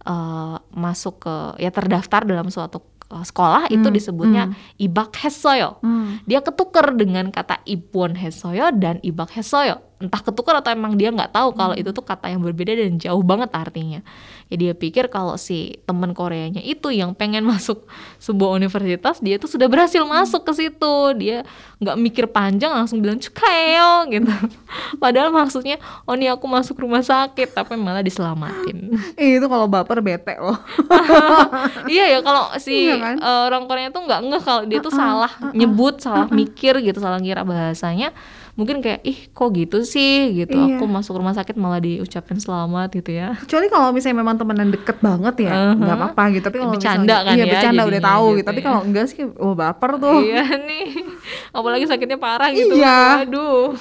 eh, 0.07 0.55
masuk 0.73 1.27
ke 1.27 1.35
ya 1.59 1.69
terdaftar 1.69 2.23
dalam 2.23 2.47
suatu 2.47 2.79
eh, 3.11 3.25
sekolah 3.27 3.67
itu 3.67 3.87
disebutnya 3.91 4.55
ibak 4.79 5.11
hesoyo. 5.19 5.83
Dia 6.23 6.39
ketuker 6.39 6.95
dengan 6.95 7.29
kata 7.29 7.59
ibon 7.67 8.15
hesoyo 8.15 8.71
dan 8.71 9.03
ibak 9.03 9.35
hesoyo. 9.35 9.83
Entah 9.97 10.21
ketuker 10.21 10.53
atau 10.53 10.69
emang 10.69 10.93
dia 10.93 11.10
nggak 11.10 11.33
tahu 11.33 11.57
kalau 11.57 11.73
itu 11.73 11.89
tuh 11.89 12.05
kata 12.05 12.29
yang 12.29 12.45
berbeda 12.45 12.77
dan 12.77 13.01
jauh 13.01 13.25
banget 13.25 13.49
artinya. 13.49 14.05
Ya 14.47 14.55
dia 14.55 14.73
pikir 14.77 15.10
kalau 15.10 15.36
si 15.36 15.81
teman 15.83 16.13
Koreanya 16.13 16.62
itu 16.62 16.93
yang 16.93 17.17
pengen 17.17 17.41
masuk 17.51 17.89
sebuah 18.21 18.53
universitas, 18.53 19.17
dia 19.17 19.41
tuh 19.41 19.49
sudah 19.49 19.65
berhasil 19.65 20.05
masuk 20.05 20.45
ke 20.45 20.53
situ. 20.53 20.95
Dia 21.17 21.41
nggak 21.81 21.97
mikir 21.97 22.25
panjang 22.29 22.73
langsung 22.73 23.01
bilang 23.01 23.17
cukayo 23.17 24.05
gitu. 24.13 24.29
Padahal 25.01 25.33
maksudnya, 25.33 25.81
oh 26.05 26.13
nih 26.13 26.29
aku 26.29 26.45
masuk 26.45 26.77
rumah 26.77 27.01
sakit, 27.01 27.57
tapi 27.57 27.73
malah 27.73 28.05
diselamatin. 28.05 28.93
Ih, 29.19 29.41
itu 29.41 29.45
kalau 29.49 29.65
baper 29.65 29.99
bete 29.99 30.38
loh. 30.38 30.57
iya 31.89 32.05
ya 32.13 32.19
kalau 32.21 32.53
si 32.57 32.88
Iya 32.88 32.97
kan? 33.01 33.15
eh, 33.17 33.41
orang 33.49 33.63
Korea 33.65 33.89
tuh 33.89 34.05
nggak 34.05 34.21
ngeh 34.29 34.41
kalau 34.45 34.62
dia 34.65 34.79
tuh 34.79 34.93
salah 34.93 35.31
nyebut, 35.51 35.99
salah 35.99 36.29
mikir 36.29 36.77
gitu, 36.81 37.01
salah 37.01 37.17
ngira 37.17 37.41
bahasanya. 37.41 38.13
Mungkin 38.57 38.81
kayak 38.81 39.05
ih 39.05 39.29
kok 39.29 39.53
gitu 39.53 39.85
sih 39.85 40.33
gitu. 40.33 40.57
Iya. 40.57 40.81
Aku 40.81 40.89
masuk 40.89 41.21
rumah 41.21 41.37
sakit 41.37 41.53
malah 41.61 41.77
diucapin 41.77 42.41
selamat 42.41 42.89
gitu 42.97 43.13
ya. 43.13 43.37
Kecuali 43.37 43.69
kalau 43.69 43.93
misalnya 43.93 44.25
memang 44.25 44.35
temenan 44.41 44.73
deket 44.73 44.97
banget 44.97 45.45
ya, 45.45 45.77
nggak 45.77 45.93
apa-apa 45.93 46.23
gitu. 46.33 46.43
Tapi 46.49 46.57
kalau 46.57 46.73
Bercanda 46.73 47.05
misalnya, 47.05 47.21
kan 47.21 47.35
iya, 47.37 47.45
ya 47.45 47.53
bercanda 47.53 47.83
udah 47.85 48.01
tahu 48.01 48.25
gitu 48.25 48.37
gitu. 48.41 48.47
Tapi 48.49 48.59
ya. 48.59 48.65
kalau 48.65 48.81
enggak 48.81 49.05
sih, 49.13 49.21
wah 49.29 49.55
baper 49.55 49.91
tuh. 50.01 50.19
Iya 50.27 50.43
nih. 50.57 50.87
Apalagi 51.53 51.85
sakitnya 51.85 52.17
parah 52.17 52.49
gitu. 52.49 52.73
Iya. 52.81 53.29
Aduh. 53.29 53.77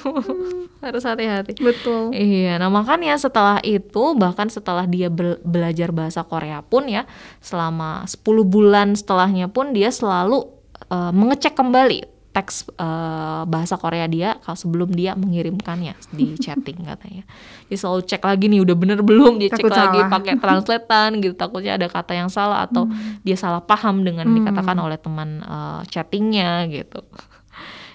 Harus 0.85 1.03
hati-hati. 1.03 1.57
Betul. 1.57 2.13
Iya, 2.13 2.61
nah 2.61 2.69
makanya 2.69 3.17
setelah 3.17 3.57
itu 3.65 4.13
bahkan 4.13 4.45
setelah 4.47 4.85
dia 4.85 5.09
bel- 5.09 5.41
belajar 5.41 5.89
bahasa 5.89 6.21
Korea 6.21 6.61
pun 6.61 6.85
ya 6.85 7.09
selama 7.41 8.05
10 8.05 8.45
bulan 8.45 8.93
setelahnya 8.93 9.49
pun 9.49 9.73
dia 9.73 9.89
selalu 9.89 10.45
eh, 10.93 11.11
mengecek 11.17 11.57
kembali 11.57 12.16
teks 12.37 12.69
eh, 12.77 13.41
bahasa 13.49 13.81
Korea 13.81 14.05
dia 14.05 14.37
kalau 14.45 14.53
sebelum 14.53 14.93
dia 14.93 15.17
mengirimkannya 15.17 15.97
di 16.13 16.37
chatting 16.43 16.85
katanya. 16.85 17.25
Dia 17.65 17.77
selalu 17.81 18.05
cek 18.05 18.21
lagi 18.21 18.45
nih 18.45 18.61
udah 18.61 18.75
bener 18.77 18.99
belum 19.01 19.41
dia 19.41 19.49
cek 19.49 19.65
Takut 19.65 19.73
lagi 19.73 19.99
salah. 20.05 20.13
pakai 20.13 20.33
translatean 20.37 21.09
gitu 21.25 21.33
takutnya 21.33 21.81
ada 21.81 21.89
kata 21.89 22.13
yang 22.13 22.29
salah 22.29 22.69
atau 22.69 22.85
dia 23.25 23.33
salah 23.33 23.65
paham 23.65 24.05
dengan 24.05 24.29
yang 24.29 24.45
dikatakan 24.45 24.77
oleh 24.77 25.01
teman 25.01 25.41
eh, 25.41 25.81
chattingnya 25.89 26.69
gitu. 26.69 27.01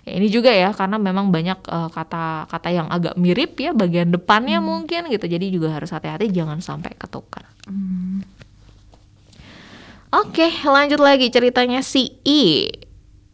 Ya, 0.02 0.18
ini 0.18 0.34
juga 0.34 0.50
ya 0.50 0.74
karena 0.74 0.98
memang 0.98 1.30
banyak 1.30 1.62
eh, 1.62 1.88
kata-kata 1.94 2.74
yang 2.74 2.90
agak 2.90 3.14
mirip 3.14 3.54
ya 3.62 3.70
bagian 3.70 4.10
depannya 4.10 4.58
mungkin 4.58 5.06
gitu. 5.06 5.30
Jadi 5.30 5.54
juga 5.54 5.70
harus 5.70 5.94
hati-hati 5.94 6.26
jangan 6.26 6.58
sampai 6.58 6.90
ketukar. 6.98 7.46
Oke, 10.10 10.50
lanjut 10.66 10.98
lagi 10.98 11.30
ceritanya 11.30 11.86
si 11.86 12.18
I. 12.26 12.66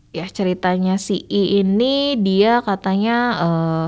Ya, 0.09 0.25
ceritanya 0.25 0.97
si 0.97 1.29
I 1.29 1.61
ini 1.61 2.17
dia 2.17 2.65
katanya 2.65 3.17
eh, 3.39 3.87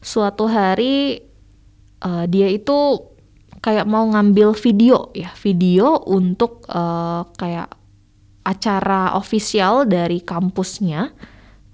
suatu 0.00 0.48
hari 0.48 1.20
eh, 2.00 2.24
dia 2.32 2.48
itu 2.48 3.10
kayak 3.60 3.84
mau 3.84 4.08
ngambil 4.08 4.56
video 4.56 5.12
ya, 5.12 5.28
video 5.36 6.00
untuk 6.08 6.64
eh, 6.64 7.22
kayak 7.36 7.68
acara 8.40 9.12
ofisial 9.20 9.84
dari 9.84 10.24
kampusnya 10.24 11.12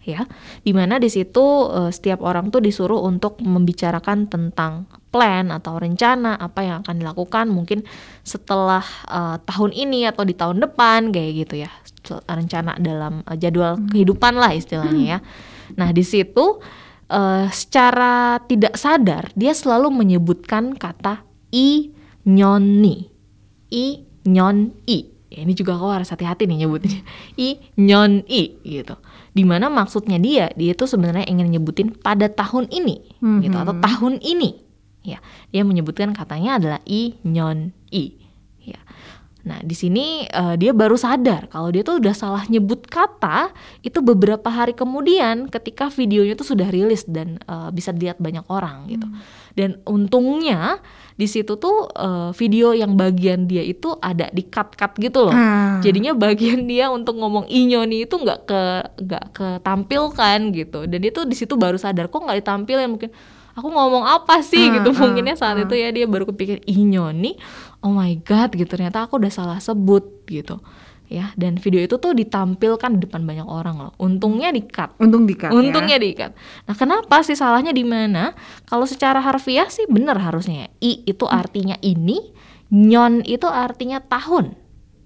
ya. 0.02 0.26
Di 0.66 0.74
mana 0.74 0.98
di 0.98 1.06
situ 1.06 1.70
eh, 1.70 1.90
setiap 1.94 2.26
orang 2.26 2.50
tuh 2.50 2.58
disuruh 2.58 3.06
untuk 3.06 3.38
membicarakan 3.38 4.26
tentang 4.26 4.90
plan 5.16 5.48
atau 5.48 5.80
rencana 5.80 6.36
apa 6.36 6.60
yang 6.60 6.76
akan 6.84 7.00
dilakukan 7.00 7.48
mungkin 7.48 7.80
setelah 8.20 8.84
eh, 9.08 9.40
tahun 9.48 9.72
ini 9.72 10.04
atau 10.12 10.28
di 10.28 10.36
tahun 10.36 10.60
depan 10.60 11.08
kayak 11.08 11.32
gitu 11.48 11.64
ya. 11.64 11.72
Rencana 12.28 12.76
dalam 12.76 13.24
eh, 13.24 13.40
jadwal 13.40 13.80
kehidupan 13.88 14.36
lah 14.36 14.52
istilahnya 14.52 15.16
ya. 15.16 15.18
Nah 15.80 15.88
di 15.96 16.04
situ 16.04 16.60
eh, 17.08 17.48
secara 17.48 18.44
tidak 18.44 18.76
sadar 18.76 19.32
dia 19.32 19.56
selalu 19.56 19.88
menyebutkan 19.88 20.76
kata 20.76 21.24
i 21.48 21.96
nyoni 22.28 23.16
i 23.72 24.04
nyon 24.28 24.76
i. 24.84 25.16
Ya, 25.26 25.42
ini 25.42 25.58
juga 25.58 25.74
kau 25.74 25.90
harus 25.90 26.06
hati-hati 26.10 26.46
nih 26.46 26.66
nyebutnya. 26.66 27.02
I 27.48 27.58
nyon 27.74 28.22
i 28.30 28.62
gitu. 28.62 28.94
Di 29.34 29.42
mana 29.42 29.66
maksudnya 29.66 30.22
dia? 30.22 30.54
Dia 30.54 30.72
itu 30.72 30.86
sebenarnya 30.86 31.26
ingin 31.26 31.50
nyebutin 31.50 31.92
pada 31.92 32.30
tahun 32.30 32.70
ini 32.70 33.18
gitu 33.42 33.56
atau 33.58 33.74
tahun 33.76 34.22
ini 34.22 34.65
ya 35.06 35.18
dia 35.54 35.62
menyebutkan 35.62 36.10
katanya 36.10 36.58
adalah 36.58 36.80
i 36.82 37.14
nyon 37.22 37.70
i. 37.94 38.18
Ya. 38.66 38.82
Nah 39.46 39.62
di 39.62 39.78
sini 39.78 40.26
eh, 40.26 40.54
dia 40.58 40.74
baru 40.74 40.98
sadar 40.98 41.46
kalau 41.46 41.70
dia 41.70 41.86
tuh 41.86 42.02
udah 42.02 42.10
salah 42.10 42.42
nyebut 42.50 42.82
kata 42.90 43.54
itu 43.86 44.02
beberapa 44.02 44.50
hari 44.50 44.74
kemudian 44.74 45.46
ketika 45.46 45.86
videonya 45.86 46.34
tuh 46.34 46.50
sudah 46.50 46.66
rilis 46.66 47.06
dan 47.06 47.38
eh, 47.46 47.70
bisa 47.70 47.94
dilihat 47.94 48.18
banyak 48.18 48.42
orang 48.50 48.90
gitu. 48.90 49.06
Dan 49.56 49.80
untungnya 49.86 50.82
di 51.14 51.30
situ 51.30 51.54
tuh 51.62 51.86
eh, 51.94 52.34
video 52.34 52.74
yang 52.74 52.98
bagian 52.98 53.46
dia 53.46 53.62
itu 53.62 53.94
ada 54.02 54.26
di 54.34 54.42
cut 54.50 54.74
cut 54.74 54.98
gitu 54.98 55.30
loh. 55.30 55.34
Ah. 55.34 55.78
jadinya 55.78 56.10
bagian 56.18 56.66
dia 56.66 56.90
untuk 56.90 57.14
ngomong 57.14 57.46
inyoni 57.46 58.02
itu 58.02 58.18
nggak 58.18 58.50
ke 58.50 58.62
nggak 59.06 59.24
ketampilkan 59.30 60.38
gitu. 60.58 60.90
Dan 60.90 60.98
dia 61.06 61.14
tuh 61.14 61.22
di 61.22 61.38
situ 61.38 61.54
baru 61.54 61.78
sadar 61.78 62.10
kok 62.10 62.18
nggak 62.18 62.42
ditampilin? 62.42 62.90
Mungkin 62.90 63.14
aku 63.56 63.68
ngomong 63.72 64.04
apa 64.04 64.44
sih 64.44 64.68
Ah, 64.68 64.80
gitu 64.80 64.92
ah, 64.92 64.96
mungkinnya 65.00 65.34
saat 65.34 65.56
itu 65.56 65.74
ya 65.74 65.88
dia 65.88 66.04
baru 66.04 66.28
kepikir 66.28 66.60
inyoni 66.68 67.40
oh 67.80 67.96
my 67.96 68.12
god 68.20 68.52
gitu 68.52 68.68
ternyata 68.68 69.08
aku 69.08 69.16
udah 69.16 69.32
salah 69.32 69.58
sebut 69.58 70.28
gitu 70.28 70.60
ya 71.06 71.30
dan 71.38 71.54
video 71.56 71.86
itu 71.86 71.96
tuh 72.02 72.12
ditampilkan 72.18 72.98
di 72.98 73.06
depan 73.06 73.22
banyak 73.22 73.46
orang 73.46 73.78
loh 73.78 73.92
untungnya 74.02 74.50
di 74.50 74.66
cut 74.66 74.98
Untung 74.98 75.24
dikat 75.24 75.54
Untungnya 75.54 76.02
diikat. 76.02 76.34
Nah, 76.66 76.74
kenapa 76.74 77.22
sih 77.22 77.38
salahnya 77.38 77.70
di 77.70 77.86
mana? 77.86 78.34
Kalau 78.66 78.84
secara 78.90 79.22
harfiah 79.22 79.70
sih 79.70 79.86
benar 79.86 80.18
harusnya. 80.18 80.66
I 80.82 81.06
itu 81.06 81.22
artinya 81.30 81.78
ini, 81.78 82.18
nyon 82.74 83.22
itu 83.22 83.46
artinya 83.46 84.02
tahun. 84.02 84.58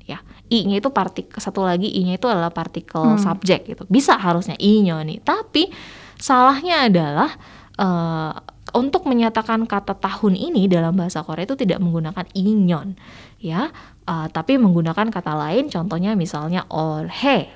Ya, 0.09 0.25
i-nya 0.49 0.81
itu 0.81 0.89
partikel 0.91 1.39
satu 1.39 1.63
lagi 1.63 1.87
i-nya 1.87 2.17
itu 2.17 2.27
adalah 2.27 2.51
partikel 2.51 3.21
subjek 3.21 3.69
gitu. 3.69 3.85
Bisa 3.87 4.17
harusnya 4.17 4.57
i 4.57 4.81
nyoni. 4.81 5.21
Tapi 5.21 5.69
salahnya 6.17 6.89
adalah 6.89 7.37
eh, 7.81 8.33
untuk 8.71 9.09
menyatakan 9.09 9.66
kata 9.66 9.99
tahun 9.99 10.38
ini 10.38 10.71
dalam 10.71 10.95
bahasa 10.95 11.25
Korea 11.25 11.49
itu 11.49 11.59
tidak 11.59 11.81
menggunakan 11.83 12.29
inyon, 12.37 12.95
ya, 13.40 13.73
eh, 14.05 14.27
tapi 14.31 14.61
menggunakan 14.61 15.09
kata 15.09 15.33
lain. 15.35 15.73
Contohnya 15.73 16.12
misalnya 16.14 16.69
olhe, 16.69 17.49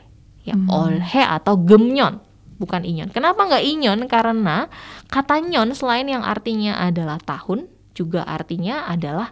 ya, 0.42 0.56
olhe 0.72 1.22
atau 1.22 1.60
gemnyon, 1.60 2.18
bukan 2.56 2.82
inyon. 2.82 3.12
Kenapa 3.12 3.44
nggak 3.46 3.64
inyon? 3.64 3.98
Karena 4.08 4.66
kata 5.12 5.44
nyon 5.44 5.76
selain 5.76 6.08
yang 6.08 6.24
artinya 6.24 6.80
adalah 6.80 7.20
tahun, 7.20 7.68
juga 7.94 8.26
artinya 8.26 8.90
adalah 8.90 9.30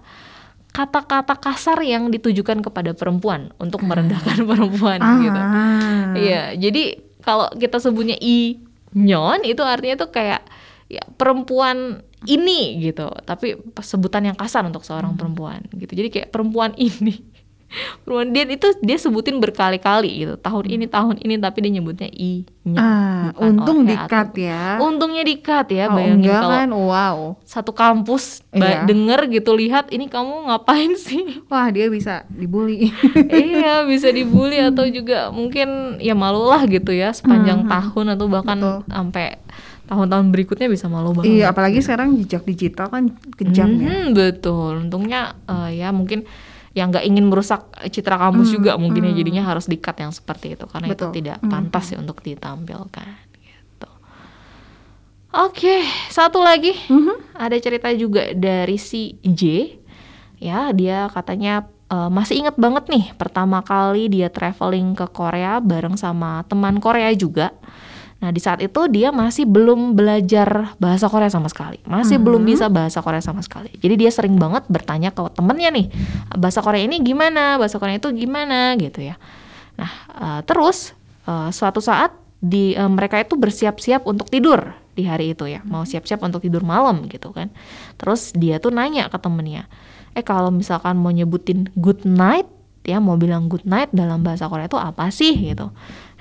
kata-kata 0.72 1.36
kasar 1.36 1.84
yang 1.84 2.08
ditujukan 2.08 2.64
kepada 2.64 2.96
perempuan 2.96 3.52
untuk 3.60 3.84
merendahkan 3.84 4.40
perempuan 4.48 4.98
gitu. 5.20 5.40
Ah. 5.40 6.16
Iya, 6.16 6.42
jadi 6.56 6.96
kalau 7.20 7.52
kita 7.52 7.76
sebutnya 7.76 8.16
i 8.18 8.56
nyon 8.96 9.44
itu 9.44 9.60
artinya 9.60 10.00
tuh 10.00 10.10
kayak 10.12 10.40
ya 10.92 11.04
perempuan 11.16 12.04
ini 12.22 12.78
gitu, 12.78 13.08
tapi 13.24 13.56
sebutan 13.80 14.28
yang 14.28 14.36
kasar 14.36 14.62
untuk 14.62 14.84
seorang 14.84 15.16
perempuan 15.16 15.64
gitu. 15.72 15.90
Jadi 15.90 16.08
kayak 16.08 16.28
perempuan 16.28 16.76
ini. 16.76 17.16
perubahan 18.04 18.28
dia 18.28 18.44
itu 18.44 18.68
dia 18.84 19.00
sebutin 19.00 19.40
berkali-kali 19.40 20.20
gitu 20.20 20.36
tahun 20.36 20.68
ini 20.68 20.84
tahun 20.84 21.16
ini 21.16 21.40
tapi 21.40 21.64
dia 21.64 21.72
nyebutnya 21.72 22.04
i 22.12 22.44
nya 22.68 22.76
Ah, 22.76 23.24
untung 23.40 23.82
OE 23.82 23.96
dikat 23.96 24.28
ya. 24.36 24.76
untungnya 24.76 25.24
dikat 25.24 25.72
ya 25.72 25.88
Kalau 25.88 25.96
bayangin 25.96 26.28
kalau 26.28 26.52
kan, 26.52 26.68
wow. 26.70 27.16
satu 27.42 27.72
kampus 27.72 28.44
Iya. 28.52 28.84
denger 28.84 29.24
gitu 29.32 29.56
lihat 29.56 29.88
ini 29.88 30.04
kamu 30.04 30.52
ngapain 30.52 30.92
sih 30.94 31.24
Wah, 31.50 31.72
dia 31.72 31.88
bisa 31.88 32.28
dibully. 32.28 32.92
iya 33.32 33.88
bisa 33.88 34.12
dibully 34.12 34.60
atau 34.60 34.84
juga 34.86 35.32
mungkin 35.32 35.96
ya 35.96 36.12
malu 36.12 36.44
lah 36.44 36.68
gitu 36.68 36.92
ya 36.92 37.08
sepanjang 37.10 37.64
tahun 37.64 38.06
atau 38.12 38.26
bahkan 38.28 38.58
Betul. 38.60 38.76
sampai 38.84 39.40
tahun-tahun 39.92 40.32
berikutnya 40.32 40.72
bisa 40.72 40.88
malu 40.88 41.12
banget. 41.12 41.28
Iya, 41.28 41.52
apalagi 41.52 41.84
sekarang 41.84 42.16
jejak 42.24 42.48
digital 42.48 42.88
kan 42.88 43.12
kejam 43.36 43.76
ya. 43.76 43.92
Mhm, 43.92 44.16
betul. 44.16 44.88
Untungnya 44.88 45.36
eh, 45.44 45.84
ya 45.84 45.92
mungkin 45.92 46.24
yang 46.72 46.88
nggak 46.88 47.04
ingin 47.04 47.28
merusak 47.28 47.68
citra 47.92 48.16
kampus 48.16 48.48
juga 48.56 48.80
mungkin 48.80 49.04
ya 49.04 49.12
jadinya 49.12 49.44
harus 49.44 49.68
dikat 49.68 49.92
yang 50.00 50.08
seperti 50.08 50.56
itu 50.56 50.64
karena 50.64 50.88
Betul. 50.88 51.12
itu 51.12 51.20
tidak 51.20 51.38
pantas 51.44 51.92
ya 51.92 52.00
untuk 52.00 52.24
ditampilkan 52.24 53.12
gitu. 53.44 53.90
Oke 55.36 55.84
satu 56.08 56.40
lagi. 56.40 56.72
Ada 57.36 57.60
cerita 57.60 57.92
juga 57.92 58.32
dari 58.32 58.80
si 58.80 59.20
J. 59.20 59.68
Ya 60.40 60.72
dia 60.72 61.12
katanya 61.12 61.68
eh, 61.92 62.08
masih 62.08 62.40
inget 62.40 62.56
banget 62.56 62.88
nih 62.88 63.12
pertama 63.20 63.60
kali 63.60 64.08
dia 64.08 64.32
traveling 64.32 64.96
ke 64.96 65.04
Korea 65.12 65.60
bareng 65.60 66.00
sama 66.00 66.40
teman 66.48 66.80
Korea 66.80 67.12
juga 67.12 67.52
Nah 68.22 68.30
di 68.30 68.38
saat 68.38 68.62
itu 68.62 68.86
dia 68.86 69.10
masih 69.10 69.42
belum 69.42 69.98
belajar 69.98 70.78
bahasa 70.78 71.10
Korea 71.10 71.26
sama 71.26 71.50
sekali, 71.50 71.82
masih 71.82 72.22
belum 72.22 72.46
bisa 72.46 72.70
bahasa 72.70 73.02
Korea 73.02 73.18
sama 73.18 73.42
sekali. 73.42 73.74
Jadi 73.82 73.98
dia 73.98 74.14
sering 74.14 74.38
banget 74.38 74.62
bertanya 74.70 75.10
ke 75.10 75.26
temennya 75.34 75.74
nih, 75.74 75.86
bahasa 76.38 76.62
Korea 76.62 76.86
ini 76.86 77.02
gimana, 77.02 77.58
bahasa 77.58 77.82
Korea 77.82 77.98
itu 77.98 78.14
gimana 78.14 78.78
gitu 78.78 79.02
ya. 79.02 79.18
Nah 79.74 79.90
eh, 80.22 80.40
terus 80.46 80.94
eh, 81.26 81.50
suatu 81.50 81.82
saat 81.82 82.14
di 82.38 82.78
eh, 82.78 82.86
mereka 82.86 83.18
itu 83.18 83.34
bersiap-siap 83.34 84.06
untuk 84.06 84.30
tidur 84.30 84.70
di 84.94 85.02
hari 85.02 85.34
itu 85.34 85.50
ya, 85.50 85.58
mau 85.66 85.82
siap-siap 85.82 86.22
untuk 86.22 86.46
tidur 86.46 86.62
malam 86.62 87.10
gitu 87.10 87.34
kan. 87.34 87.50
Terus 87.98 88.30
dia 88.38 88.62
tuh 88.62 88.70
nanya 88.70 89.10
ke 89.10 89.18
temennya, 89.18 89.66
eh 90.14 90.22
kalau 90.22 90.54
misalkan 90.54 90.94
mau 90.94 91.10
nyebutin 91.10 91.74
good 91.74 92.06
night 92.06 92.46
ya 92.82 92.98
mau 92.98 93.14
bilang 93.14 93.46
good 93.46 93.62
night 93.62 93.90
dalam 93.94 94.26
bahasa 94.26 94.50
Korea 94.50 94.66
itu 94.66 94.78
apa 94.78 95.10
sih 95.10 95.34
gitu. 95.34 95.70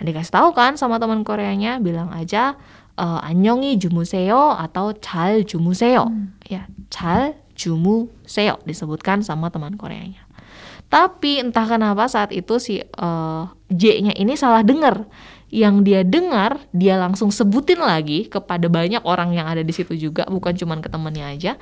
Nah, 0.01 0.03
dikasih 0.05 0.33
tahu 0.33 0.49
kan 0.53 0.77
sama 0.77 1.01
teman 1.01 1.25
Koreanya 1.25 1.81
bilang 1.81 2.13
aja 2.13 2.57
eh, 2.97 3.21
안녕히 3.25 3.79
주무세요 3.81 4.57
atau 4.57 4.93
잘 5.01 5.45
주무세요. 5.45 6.09
Ya, 6.49 6.69
잘 6.93 7.41
주무세요 7.57 8.61
disebutkan 8.69 9.25
sama 9.25 9.49
teman 9.49 9.77
Koreanya. 9.81 10.25
Tapi 10.87 11.43
entah 11.43 11.67
kenapa 11.67 12.07
saat 12.07 12.31
itu 12.31 12.61
si 12.61 12.81
eh, 12.83 13.43
J-nya 13.73 14.15
ini 14.15 14.37
salah 14.39 14.63
dengar. 14.63 15.09
Yang 15.47 15.75
dia 15.87 16.03
dengar, 16.03 16.59
dia 16.75 16.99
langsung 16.99 17.31
sebutin 17.31 17.79
lagi 17.79 18.27
kepada 18.27 18.67
banyak 18.67 18.99
orang 19.07 19.31
yang 19.31 19.47
ada 19.47 19.63
di 19.63 19.71
situ 19.71 19.95
juga, 19.95 20.27
bukan 20.27 20.51
cuma 20.59 20.75
ke 20.83 20.91
temennya 20.91 21.31
aja, 21.31 21.53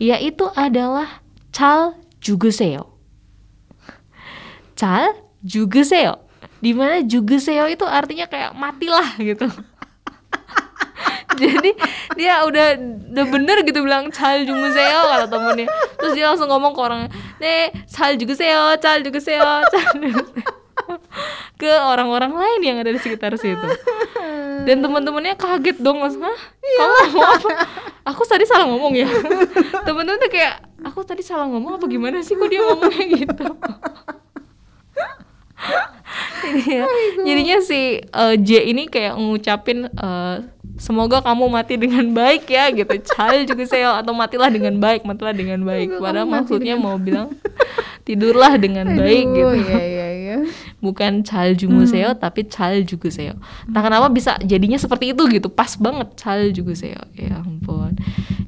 yaitu 0.00 0.48
adalah 0.56 1.20
잘 1.52 1.92
죽으세요. 2.24 2.88
잘 4.74 5.12
죽으세요. 5.44 6.24
di 6.59 6.71
mana 6.75 7.03
jugeseo 7.03 7.65
itu 7.67 7.83
artinya 7.87 8.27
kayak 8.27 8.51
matilah 8.55 9.15
gitu. 9.19 9.47
Jadi 11.39 11.71
dia 12.19 12.43
udah 12.43 12.75
udah 13.15 13.25
bener 13.31 13.63
gitu 13.63 13.79
bilang 13.79 14.11
cal 14.11 14.43
jugeseo 14.43 15.01
kalau 15.07 15.27
temennya. 15.27 15.67
Terus 15.95 16.13
dia 16.15 16.25
langsung 16.27 16.51
ngomong 16.51 16.75
ke 16.75 16.81
orang 16.83 17.01
ne 17.39 17.71
cal 17.87 18.15
jugeseo 18.19 18.75
cal 18.79 18.99
jugeseo 18.99 19.51
cal 19.71 19.87
ke 21.59 21.67
orang-orang 21.67 22.31
lain 22.31 22.61
yang 22.63 22.77
ada 22.79 22.91
di 22.91 22.99
sekitar 22.99 23.35
situ. 23.35 23.67
Dan 24.63 24.83
teman-temannya 24.83 25.35
kaget 25.39 25.77
dong 25.79 26.03
mas 26.03 26.15
hah? 26.19 26.39
Iya. 26.59 26.79
Kamu 26.79 26.93
ngomong 26.95 27.27
apa? 27.35 27.49
Aku 28.11 28.21
tadi 28.27 28.43
salah 28.47 28.67
ngomong 28.67 28.93
ya. 28.95 29.07
Teman-teman 29.87 30.19
tuh 30.19 30.31
kayak 30.31 30.63
aku 30.83 31.03
tadi 31.03 31.23
salah 31.23 31.47
ngomong 31.47 31.79
apa 31.79 31.85
gimana 31.87 32.23
sih 32.23 32.35
kok 32.35 32.47
dia 32.47 32.63
ngomongnya 32.63 33.05
gitu? 33.15 33.45
Jadi 36.39 36.61
ya, 36.65 36.85
jadinya 37.21 37.57
si 37.61 38.01
eh, 38.01 38.35
J 38.41 38.49
ini 38.73 38.89
kayak 38.89 39.13
ngucapin 39.19 39.85
eh, 39.85 40.35
semoga 40.79 41.21
kamu 41.21 41.45
mati 41.51 41.75
dengan 41.77 42.09
baik 42.09 42.49
ya 42.49 42.71
gitu. 42.73 42.89
Cal 43.05 43.43
juga 43.45 43.63
saya 43.67 43.99
atau 43.99 44.15
matilah 44.15 44.49
dengan 44.49 44.73
baik, 44.79 45.05
matilah 45.05 45.35
dengan 45.35 45.61
baik. 45.61 45.99
Padahal 45.99 46.25
maksudnya 46.25 46.79
dengan- 46.79 46.83
mau 46.83 46.97
bilang 46.97 47.29
tidurlah 48.07 48.57
dengan 48.57 48.97
baik 48.97 49.25
Aduh, 49.29 49.35
gitu. 49.37 49.69
Iya, 49.69 49.81
iya, 49.85 50.07
iya. 50.15 50.37
Bukan 50.79 51.27
cal 51.27 51.53
juguseo 51.59 52.15
tapi 52.15 52.47
cal 52.47 52.83
juguseo. 52.87 53.35
Entah 53.67 53.83
kenapa 53.83 54.07
bisa 54.07 54.39
jadinya 54.43 54.79
seperti 54.79 55.11
itu 55.11 55.27
gitu. 55.27 55.51
Pas 55.51 55.75
banget 55.75 56.15
cal 56.15 56.51
juguseo. 56.55 57.03
Ya 57.15 57.43
ampun. 57.43 57.99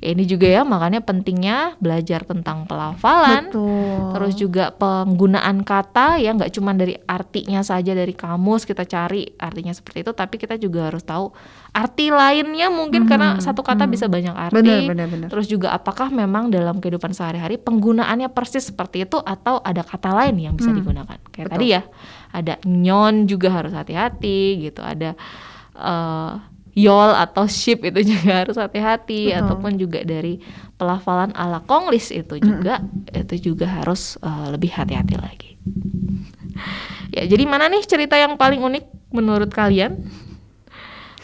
Ya, 0.01 0.17
ini 0.17 0.25
juga 0.25 0.49
ya 0.49 0.65
makanya 0.65 1.05
pentingnya 1.05 1.77
belajar 1.77 2.25
tentang 2.25 2.65
pelafalan. 2.65 3.53
Betul. 3.53 4.17
Terus 4.17 4.33
juga 4.33 4.65
penggunaan 4.73 5.61
kata 5.61 6.17
ya 6.17 6.33
nggak 6.33 6.57
cuma 6.57 6.73
dari 6.73 6.97
artinya 7.05 7.61
saja 7.61 7.93
dari 7.93 8.17
kamus 8.17 8.65
kita 8.65 8.89
cari 8.89 9.29
artinya 9.37 9.69
seperti 9.69 10.01
itu, 10.01 10.11
tapi 10.17 10.41
kita 10.41 10.57
juga 10.57 10.89
harus 10.89 11.05
tahu 11.05 11.29
arti 11.71 12.11
lainnya 12.11 12.67
mungkin 12.67 13.07
karena 13.07 13.37
satu 13.39 13.61
kata 13.61 13.85
bisa 13.85 14.09
banyak 14.09 14.33
arti. 14.33 14.59
Benar, 14.59 14.89
benar, 14.89 15.07
benar. 15.07 15.27
Terus 15.29 15.45
juga 15.45 15.69
apakah 15.71 16.09
memang 16.09 16.49
dalam 16.49 16.81
kehidupan 16.81 17.13
sehari-hari 17.13 17.61
penggunaannya 17.61 18.33
persis 18.33 18.73
seperti 18.73 19.05
itu 19.05 19.21
atau 19.21 19.61
ada 19.61 19.85
kata 19.85 20.11
lain 20.11 20.35
yang 20.41 20.53
bisa 20.57 20.73
digunakan? 20.73 21.21
Kayak 21.29 21.47
betul. 21.47 21.55
tadi 21.61 21.65
ya, 21.71 21.81
ada 22.31 22.57
nyon 22.63 23.27
juga 23.27 23.51
harus 23.51 23.75
hati-hati 23.75 24.67
gitu, 24.71 24.81
ada 24.81 25.15
eh, 25.75 26.33
yol 26.75 27.11
atau 27.15 27.47
ship 27.51 27.83
itu 27.83 27.99
juga 28.15 28.43
harus 28.43 28.55
hati-hati 28.55 29.31
Betul. 29.31 29.39
ataupun 29.43 29.71
juga 29.75 29.99
dari 30.07 30.39
pelafalan 30.79 31.35
ala 31.35 31.61
Konglis 31.61 32.09
itu 32.09 32.39
juga 32.41 32.81
itu 33.11 33.53
juga 33.53 33.67
harus 33.67 34.17
eh, 34.19 34.47
lebih 34.51 34.71
hati-hati 34.71 35.15
lagi. 35.19 35.51
Ya, 37.11 37.27
jadi 37.27 37.43
mana 37.43 37.67
nih 37.67 37.83
cerita 37.83 38.15
yang 38.15 38.39
paling 38.39 38.63
unik 38.63 39.11
menurut 39.11 39.51
kalian? 39.51 39.99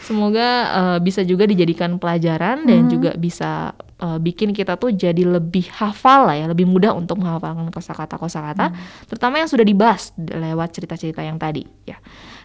Semoga 0.04 0.48
eh, 0.68 0.98
bisa 1.00 1.24
juga 1.24 1.48
dijadikan 1.48 1.96
pelajaran 1.96 2.68
dan 2.68 2.92
juga 2.92 3.16
bisa 3.16 3.72
eh, 4.01 4.19
bikin 4.21 4.51
kita 4.53 4.77
tuh 4.77 4.93
jadi 4.93 5.25
lebih 5.25 5.69
hafal 5.73 6.29
lah 6.29 6.35
ya, 6.37 6.45
lebih 6.49 6.65
mudah 6.65 6.93
untuk 6.93 7.21
menghafalkan 7.21 7.69
kosakata-kosakata, 7.73 8.73
terutama 9.09 9.41
yang 9.41 9.49
sudah 9.49 9.65
dibahas 9.65 10.13
lewat 10.17 10.75
cerita-cerita 10.75 11.21
yang 11.21 11.37
tadi 11.37 11.65
ya. 11.85 11.97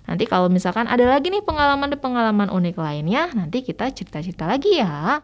Nanti 0.09 0.25
kalau 0.25 0.49
misalkan 0.49 0.89
ada 0.89 1.05
lagi 1.05 1.29
nih 1.29 1.45
pengalaman 1.45 1.93
pengalaman 2.01 2.49
unik 2.49 2.77
lainnya, 2.81 3.29
nanti 3.37 3.61
kita 3.61 3.93
cerita-cerita 3.93 4.49
lagi 4.49 4.81
ya. 4.81 5.21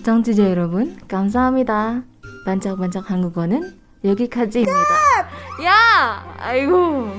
청취자 0.00 0.48
여러분, 0.50 0.96
감사합니다. 1.06 2.02
반짝반짝 2.46 3.10
한국어는 3.10 3.78
여기까지입니다. 4.02 4.92
Ya, 5.60 6.24
ayo. 6.40 7.12